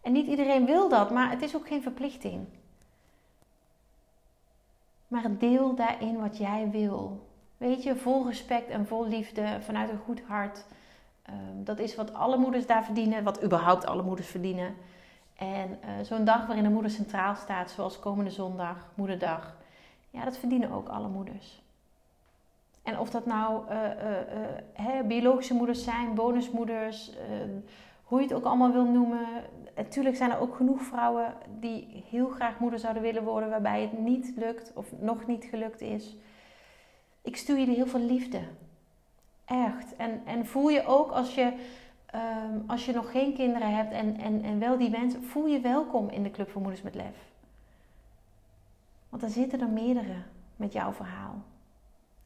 En 0.00 0.12
niet 0.12 0.26
iedereen 0.26 0.66
wil 0.66 0.88
dat, 0.88 1.10
maar 1.10 1.30
het 1.30 1.42
is 1.42 1.56
ook 1.56 1.66
geen 1.66 1.82
verplichting. 1.82 2.46
Maar 5.08 5.38
deel 5.38 5.74
daarin 5.74 6.20
wat 6.20 6.36
jij 6.36 6.68
wil. 6.70 7.26
Weet 7.56 7.82
je, 7.82 7.96
vol 7.96 8.26
respect 8.26 8.68
en 8.68 8.86
vol 8.86 9.06
liefde, 9.06 9.58
vanuit 9.60 9.90
een 9.90 9.98
goed 10.04 10.22
hart. 10.26 10.64
Ehm, 11.22 11.64
dat 11.64 11.78
is 11.78 11.94
wat 11.94 12.14
alle 12.14 12.36
moeders 12.36 12.66
daar 12.66 12.84
verdienen, 12.84 13.24
wat 13.24 13.44
überhaupt 13.44 13.86
alle 13.86 14.02
moeders 14.02 14.28
verdienen. 14.28 14.74
En 15.36 15.70
uh, 15.70 16.04
zo'n 16.04 16.24
dag 16.24 16.46
waarin 16.46 16.64
de 16.64 16.70
moeder 16.70 16.90
centraal 16.90 17.34
staat, 17.34 17.70
zoals 17.70 17.98
komende 17.98 18.30
zondag, 18.30 18.90
moederdag, 18.94 19.56
ja, 20.10 20.24
dat 20.24 20.38
verdienen 20.38 20.70
ook 20.70 20.88
alle 20.88 21.08
moeders. 21.08 21.62
En 22.82 22.98
of 22.98 23.10
dat 23.10 23.26
nou 23.26 23.70
uh, 23.70 23.76
uh, 24.80 25.06
biologische 25.06 25.54
moeders 25.54 25.84
zijn, 25.84 26.14
bonusmoeders, 26.14 27.10
ehm, 27.16 27.50
hoe 28.08 28.20
je 28.20 28.26
het 28.26 28.36
ook 28.36 28.44
allemaal 28.44 28.72
wil 28.72 28.84
noemen. 28.84 29.26
Natuurlijk 29.76 30.16
zijn 30.16 30.30
er 30.30 30.38
ook 30.38 30.54
genoeg 30.54 30.82
vrouwen 30.82 31.34
die 31.60 32.04
heel 32.10 32.28
graag 32.28 32.58
moeder 32.58 32.78
zouden 32.78 33.02
willen 33.02 33.24
worden, 33.24 33.50
waarbij 33.50 33.80
het 33.80 33.98
niet 33.98 34.32
lukt 34.36 34.72
of 34.74 34.92
nog 34.98 35.26
niet 35.26 35.44
gelukt 35.44 35.80
is. 35.80 36.16
Ik 37.22 37.36
stuur 37.36 37.58
je 37.58 37.66
heel 37.66 37.86
veel 37.86 38.00
liefde. 38.00 38.40
Echt. 39.44 39.96
En, 39.96 40.22
en 40.24 40.46
voel 40.46 40.68
je 40.68 40.86
ook 40.86 41.10
als 41.10 41.34
je, 41.34 41.52
um, 42.14 42.64
als 42.66 42.86
je 42.86 42.92
nog 42.92 43.10
geen 43.10 43.34
kinderen 43.34 43.76
hebt 43.76 43.92
en, 43.92 44.16
en, 44.16 44.42
en 44.42 44.58
wel 44.58 44.78
die 44.78 44.90
wens, 44.90 45.14
voel 45.20 45.46
je 45.46 45.60
welkom 45.60 46.08
in 46.08 46.22
de 46.22 46.30
Club 46.30 46.50
voor 46.50 46.60
Moeders 46.60 46.82
met 46.82 46.94
Lef. 46.94 47.16
Want 49.08 49.22
er 49.22 49.28
zitten 49.28 49.60
er 49.60 49.68
meerdere 49.68 50.22
met 50.56 50.72
jouw 50.72 50.92
verhaal. 50.92 51.42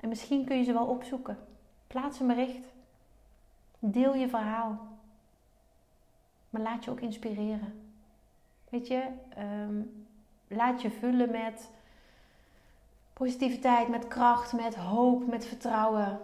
En 0.00 0.08
misschien 0.08 0.44
kun 0.44 0.56
je 0.56 0.64
ze 0.64 0.72
wel 0.72 0.86
opzoeken. 0.86 1.38
Plaats 1.86 2.20
een 2.20 2.26
bericht. 2.26 2.66
Deel 3.78 4.14
je 4.14 4.28
verhaal. 4.28 4.91
Maar 6.52 6.62
laat 6.62 6.84
je 6.84 6.90
ook 6.90 7.00
inspireren. 7.00 7.82
Weet 8.68 8.86
je, 8.86 9.06
um, 9.38 10.06
laat 10.48 10.82
je 10.82 10.90
vullen 10.90 11.30
met 11.30 11.70
positiviteit, 13.12 13.88
met 13.88 14.08
kracht, 14.08 14.52
met 14.52 14.74
hoop, 14.74 15.26
met 15.26 15.46
vertrouwen. 15.46 16.20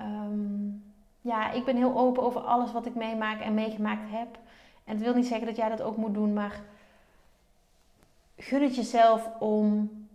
Um, 0.00 0.84
ja, 1.20 1.50
ik 1.50 1.64
ben 1.64 1.76
heel 1.76 1.98
open 1.98 2.22
over 2.22 2.40
alles 2.40 2.72
wat 2.72 2.86
ik 2.86 2.94
meemaak 2.94 3.40
en 3.40 3.54
meegemaakt 3.54 4.10
heb. 4.10 4.38
En 4.84 4.94
het 4.94 5.02
wil 5.02 5.14
niet 5.14 5.26
zeggen 5.26 5.46
dat 5.46 5.56
jij 5.56 5.68
dat 5.68 5.82
ook 5.82 5.96
moet 5.96 6.14
doen, 6.14 6.32
maar 6.32 6.60
gun 8.36 8.62
het 8.62 8.76
jezelf 8.76 9.30
om 9.38 9.64
een 9.72 10.08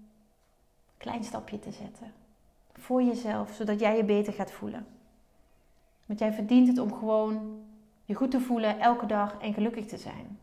klein 0.98 1.24
stapje 1.24 1.60
te 1.60 1.72
zetten. 1.72 2.14
Voor 2.74 3.04
jezelf, 3.04 3.52
zodat 3.52 3.80
jij 3.80 3.98
je 3.98 4.04
beter 4.04 4.34
gaat 4.34 4.52
voelen. 4.52 4.86
Want 6.06 6.20
jij 6.20 6.34
verdient 6.34 6.68
het 6.68 6.78
om 6.78 6.94
gewoon 6.94 7.63
je 8.06 8.14
goed 8.14 8.32
te 8.32 8.40
voelen 8.40 8.80
elke 8.80 9.06
dag 9.06 9.38
en 9.42 9.54
gelukkig 9.54 9.86
te 9.86 9.98
zijn. 9.98 10.40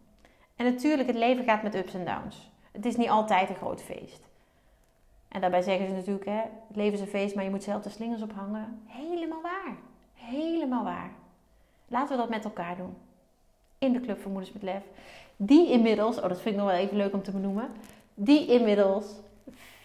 En 0.57 0.65
natuurlijk, 0.65 1.09
het 1.09 1.17
leven 1.17 1.45
gaat 1.45 1.63
met 1.63 1.75
ups 1.75 1.95
en 1.95 2.05
downs. 2.05 2.51
Het 2.73 2.87
is 2.87 2.97
niet 2.97 3.09
altijd 3.09 3.49
een 3.49 3.57
groot 3.57 3.83
feest. 3.83 4.29
En 5.29 5.41
daarbij 5.41 5.63
zeggen 5.63 5.89
ze 5.89 5.95
natuurlijk, 5.95 6.27
hè, 6.27 6.41
het 6.69 6.77
leven 6.77 6.93
is 6.93 7.01
een 7.01 7.07
feest, 7.07 7.35
maar 7.35 7.45
je 7.45 7.51
moet 7.51 7.63
zelf 7.63 7.83
de 7.83 7.91
slingers 7.91 8.23
ophangen. 8.23 8.83
Helemaal 8.87 9.43
waar. 9.43 9.77
Helemaal 10.15 10.85
waar. 10.85 11.11
Laten 11.89 12.17
we 12.17 12.23
dat 12.23 12.31
met 12.31 12.45
elkaar 12.45 12.77
doen. 12.77 12.97
In 13.79 13.93
de 13.93 14.01
Club 14.01 14.21
voor 14.21 14.31
Moeders 14.31 14.53
met 14.53 14.63
Lef. 14.63 14.83
Die 15.37 15.71
inmiddels, 15.71 16.17
oh 16.17 16.29
dat 16.29 16.41
vind 16.41 16.55
ik 16.55 16.61
nog 16.61 16.71
wel 16.71 16.79
even 16.79 16.97
leuk 16.97 17.13
om 17.13 17.23
te 17.23 17.31
benoemen. 17.31 17.71
Die 18.15 18.47
inmiddels 18.47 19.15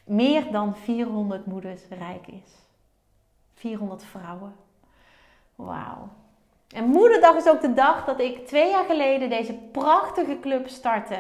meer 0.03 0.51
dan 0.51 0.75
400 0.75 1.45
moeders 1.45 1.81
rijk 1.89 2.27
is. 2.27 2.51
400 3.53 4.03
vrouwen. 4.03 4.55
Wauw. 5.55 6.09
En 6.75 6.85
Moederdag 6.85 7.35
is 7.35 7.47
ook 7.47 7.61
de 7.61 7.73
dag 7.73 8.05
dat 8.05 8.19
ik 8.19 8.47
twee 8.47 8.69
jaar 8.69 8.85
geleden 8.85 9.29
deze 9.29 9.53
prachtige 9.53 10.39
club 10.39 10.67
startte. 10.67 11.19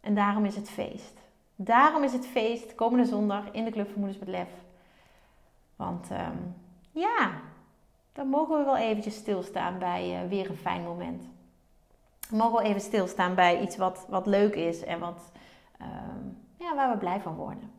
En 0.00 0.14
daarom 0.14 0.44
is 0.44 0.56
het 0.56 0.70
feest. 0.70 1.14
Daarom 1.56 2.02
is 2.02 2.12
het 2.12 2.26
feest 2.26 2.74
komende 2.74 3.04
zondag 3.04 3.44
in 3.52 3.64
de 3.64 3.70
Club 3.70 3.88
voor 3.88 3.98
Moeders 3.98 4.18
met 4.18 4.28
Lef. 4.28 4.48
Want 5.76 6.10
um, 6.10 6.54
ja, 6.90 7.30
dan 8.12 8.28
mogen 8.28 8.58
we 8.58 8.64
wel 8.64 8.76
eventjes 8.76 9.14
stilstaan 9.14 9.78
bij 9.78 10.22
uh, 10.22 10.28
weer 10.28 10.50
een 10.50 10.56
fijn 10.56 10.82
moment. 10.82 11.22
We 12.30 12.36
mogen 12.36 12.52
wel 12.52 12.66
even 12.66 12.80
stilstaan 12.80 13.34
bij 13.34 13.60
iets 13.60 13.76
wat, 13.76 14.06
wat 14.08 14.26
leuk 14.26 14.54
is 14.54 14.84
en 14.84 14.98
wat, 14.98 15.32
um, 15.80 16.38
ja, 16.58 16.74
waar 16.74 16.90
we 16.90 16.96
blij 16.96 17.20
van 17.20 17.34
worden. 17.34 17.70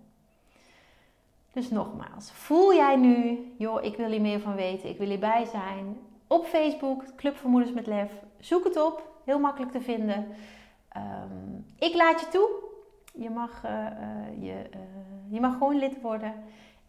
Dus 1.54 1.70
nogmaals, 1.70 2.32
voel 2.32 2.74
jij 2.74 2.96
nu, 2.96 3.40
joh, 3.58 3.84
ik 3.84 3.98
wil 3.98 4.10
hier 4.10 4.22
meer 4.22 4.40
van 4.40 4.56
weten, 4.56 4.90
ik 4.90 4.98
wil 4.98 5.08
hierbij 5.08 5.46
zijn. 5.46 5.98
Op 6.30 6.46
Facebook, 6.46 7.16
Club 7.16 7.36
voor 7.36 7.50
met 7.50 7.88
Lef, 7.88 8.12
zoek 8.40 8.64
het 8.64 8.84
op, 8.84 9.22
heel 9.24 9.40
makkelijk 9.40 9.72
te 9.72 9.82
vinden. 9.82 10.28
Um, 10.98 11.66
ik 11.80 11.96
laat 11.96 12.20
je 12.20 12.28
toe 12.28 12.68
je 13.14 13.30
mag, 13.30 13.64
uh, 13.66 13.72
je, 14.40 14.70
uh, 14.76 14.80
je 15.30 15.40
mag 15.40 15.54
gewoon 15.54 15.78
lid 15.78 16.02
worden. 16.02 16.34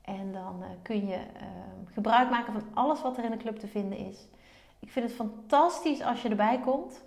En 0.01 0.33
dan 0.33 0.65
kun 0.83 1.07
je 1.07 1.15
ehm, 1.15 1.93
gebruik 1.93 2.31
maken 2.31 2.53
van 2.53 2.65
alles 2.75 3.03
wat 3.03 3.17
er 3.17 3.25
in 3.25 3.31
de 3.31 3.37
club 3.37 3.59
te 3.59 3.67
vinden 3.67 3.99
is. 3.99 4.29
Ik 4.79 4.91
vind 4.91 5.07
het 5.07 5.15
fantastisch 5.15 6.03
als 6.03 6.23
je 6.23 6.29
erbij 6.29 6.61
komt. 6.61 7.05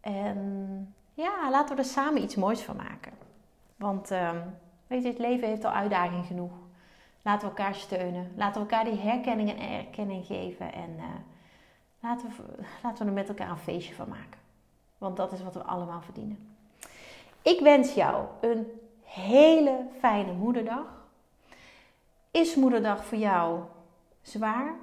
En 0.00 0.94
ja, 1.14 1.50
laten 1.50 1.76
we 1.76 1.82
er 1.82 1.88
samen 1.88 2.22
iets 2.22 2.34
moois 2.34 2.62
van 2.62 2.76
maken. 2.76 3.12
Want 3.76 4.10
uh, 4.10 4.30
weet 4.86 5.02
je, 5.02 5.08
het 5.08 5.18
leven 5.18 5.48
heeft 5.48 5.64
al 5.64 5.70
uitdaging 5.70 6.26
genoeg. 6.26 6.52
Laten 7.24 7.48
we 7.48 7.54
elkaar 7.56 7.74
steunen. 7.74 8.32
Laten 8.36 8.62
we 8.62 8.68
elkaar 8.68 8.84
die 8.84 9.00
herkenning 9.00 9.50
en 9.50 9.70
erkenning 9.70 10.26
geven. 10.26 10.72
En 10.72 10.96
laten, 12.00 12.28
we, 12.28 12.62
laten 12.82 13.04
we 13.04 13.10
er 13.10 13.16
met 13.16 13.28
elkaar 13.28 13.50
een 13.50 13.56
feestje 13.56 13.94
van 13.94 14.08
maken. 14.08 14.38
Want 14.98 15.16
dat 15.16 15.32
is 15.32 15.42
wat 15.42 15.54
we 15.54 15.62
allemaal 15.62 16.00
verdienen. 16.00 16.56
Ik 17.42 17.60
wens 17.60 17.94
jou 17.94 18.26
een 18.40 18.66
hele 19.02 19.86
fijne 19.98 20.32
moederdag. 20.32 21.06
Is 22.30 22.54
moederdag 22.54 23.04
voor 23.04 23.18
jou 23.18 23.60
zwaar? 24.22 24.74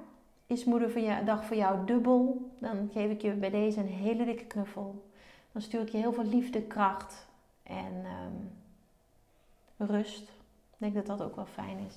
Is 0.46 0.64
moederdag 0.64 1.44
voor 1.44 1.56
jou 1.56 1.86
dubbel? 1.86 2.50
Dan 2.58 2.90
geef 2.92 3.10
ik 3.10 3.22
je 3.22 3.32
bij 3.32 3.50
deze 3.50 3.80
een 3.80 3.86
hele 3.86 4.24
dikke 4.24 4.44
knuffel. 4.44 5.10
Dan 5.52 5.62
stuur 5.62 5.80
ik 5.80 5.88
je 5.88 5.98
heel 5.98 6.12
veel 6.12 6.24
liefde, 6.24 6.62
kracht 6.62 7.26
en 7.62 8.04
ehm, 8.04 9.90
rust. 9.92 10.22
Ik 10.22 10.78
denk 10.78 10.94
dat 10.94 11.06
dat 11.06 11.22
ook 11.22 11.36
wel 11.36 11.46
fijn 11.46 11.78
is. 11.78 11.94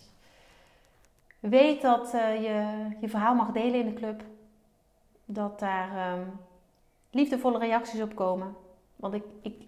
Weet 1.49 1.81
dat 1.81 2.13
uh, 2.13 2.41
je 2.41 2.88
je 3.01 3.10
verhaal 3.10 3.36
mag 3.36 3.51
delen 3.51 3.79
in 3.79 3.86
de 3.86 3.93
club. 3.93 4.23
Dat 5.25 5.60
daar 5.60 6.13
um, 6.13 6.39
liefdevolle 7.12 7.60
reacties 7.60 8.01
op 8.01 8.15
komen. 8.15 8.55
Want 8.95 9.13
ik, 9.13 9.23
ik, 9.41 9.63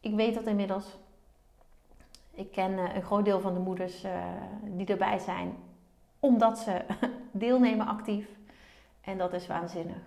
ik 0.00 0.14
weet 0.14 0.34
dat 0.34 0.46
inmiddels. 0.46 0.96
Ik 2.34 2.52
ken 2.52 2.72
uh, 2.72 2.94
een 2.94 3.02
groot 3.02 3.24
deel 3.24 3.40
van 3.40 3.54
de 3.54 3.60
moeders 3.60 4.04
uh, 4.04 4.12
die 4.62 4.86
erbij 4.86 5.18
zijn, 5.18 5.56
omdat 6.20 6.58
ze 6.58 6.84
deelnemen 7.30 7.86
actief. 7.86 8.26
En 9.00 9.18
dat 9.18 9.32
is 9.32 9.46
waanzinnig. 9.46 10.02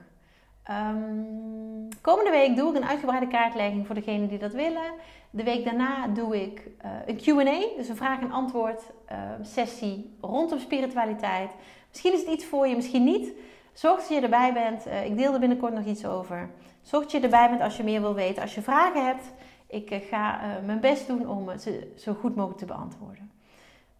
Um, 0.70 1.88
komende 2.02 2.32
week 2.32 2.56
doe 2.56 2.70
ik 2.70 2.76
een 2.76 2.88
uitgebreide 2.88 3.28
kaartlegging 3.28 3.86
voor 3.86 3.96
degenen 3.96 4.28
die 4.28 4.40
dat 4.40 4.54
willen. 4.54 4.94
De 5.36 5.44
week 5.44 5.64
daarna 5.64 6.08
doe 6.08 6.42
ik 6.42 6.68
uh, 6.86 6.92
een 7.06 7.18
QA, 7.18 7.76
dus 7.78 7.90
een 7.90 7.96
vraag- 7.96 8.22
en 8.22 8.32
antwoord 8.32 8.82
uh, 9.12 9.18
sessie 9.42 10.18
rondom 10.22 10.60
spiritualiteit. 10.60 11.52
Misschien 11.90 12.14
is 12.14 12.20
het 12.20 12.30
iets 12.30 12.46
voor 12.46 12.68
je, 12.68 12.76
misschien 12.76 13.04
niet. 13.04 13.32
Zorg 13.74 14.00
dat 14.00 14.10
je 14.10 14.22
erbij 14.22 14.54
bent. 14.54 14.88
Uh, 14.88 15.06
ik 15.06 15.18
deel 15.18 15.34
er 15.34 15.40
binnenkort 15.40 15.74
nog 15.74 15.86
iets 15.86 16.06
over. 16.06 16.50
Zorg 16.82 17.04
dat 17.04 17.12
je 17.12 17.20
erbij 17.20 17.50
bent 17.50 17.62
als 17.62 17.78
je 17.78 17.84
meer 17.84 18.02
wil 18.02 18.14
weten. 18.14 18.42
Als 18.42 18.56
je 18.56 18.62
vragen 18.62 19.06
hebt, 19.06 19.34
ik 19.68 20.04
ga 20.10 20.42
mijn 20.66 20.80
best 20.80 21.08
doen 21.08 21.30
om 21.30 21.58
ze 21.60 21.94
zo 21.98 22.14
goed 22.14 22.36
mogelijk 22.36 22.60
te 22.60 22.66
beantwoorden. 22.66 23.32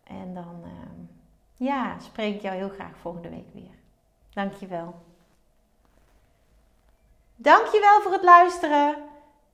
En 0.04 0.34
dan 0.34 0.64
ja, 1.58 2.00
spreek 2.00 2.36
ik 2.36 2.42
jou 2.42 2.56
heel 2.56 2.70
graag 2.70 2.98
volgende 3.02 3.30
week 3.30 3.54
weer. 3.54 3.76
Dankjewel. 4.34 4.96
Dankjewel 7.36 8.02
voor 8.02 8.12
het 8.12 8.24
luisteren. 8.24 8.96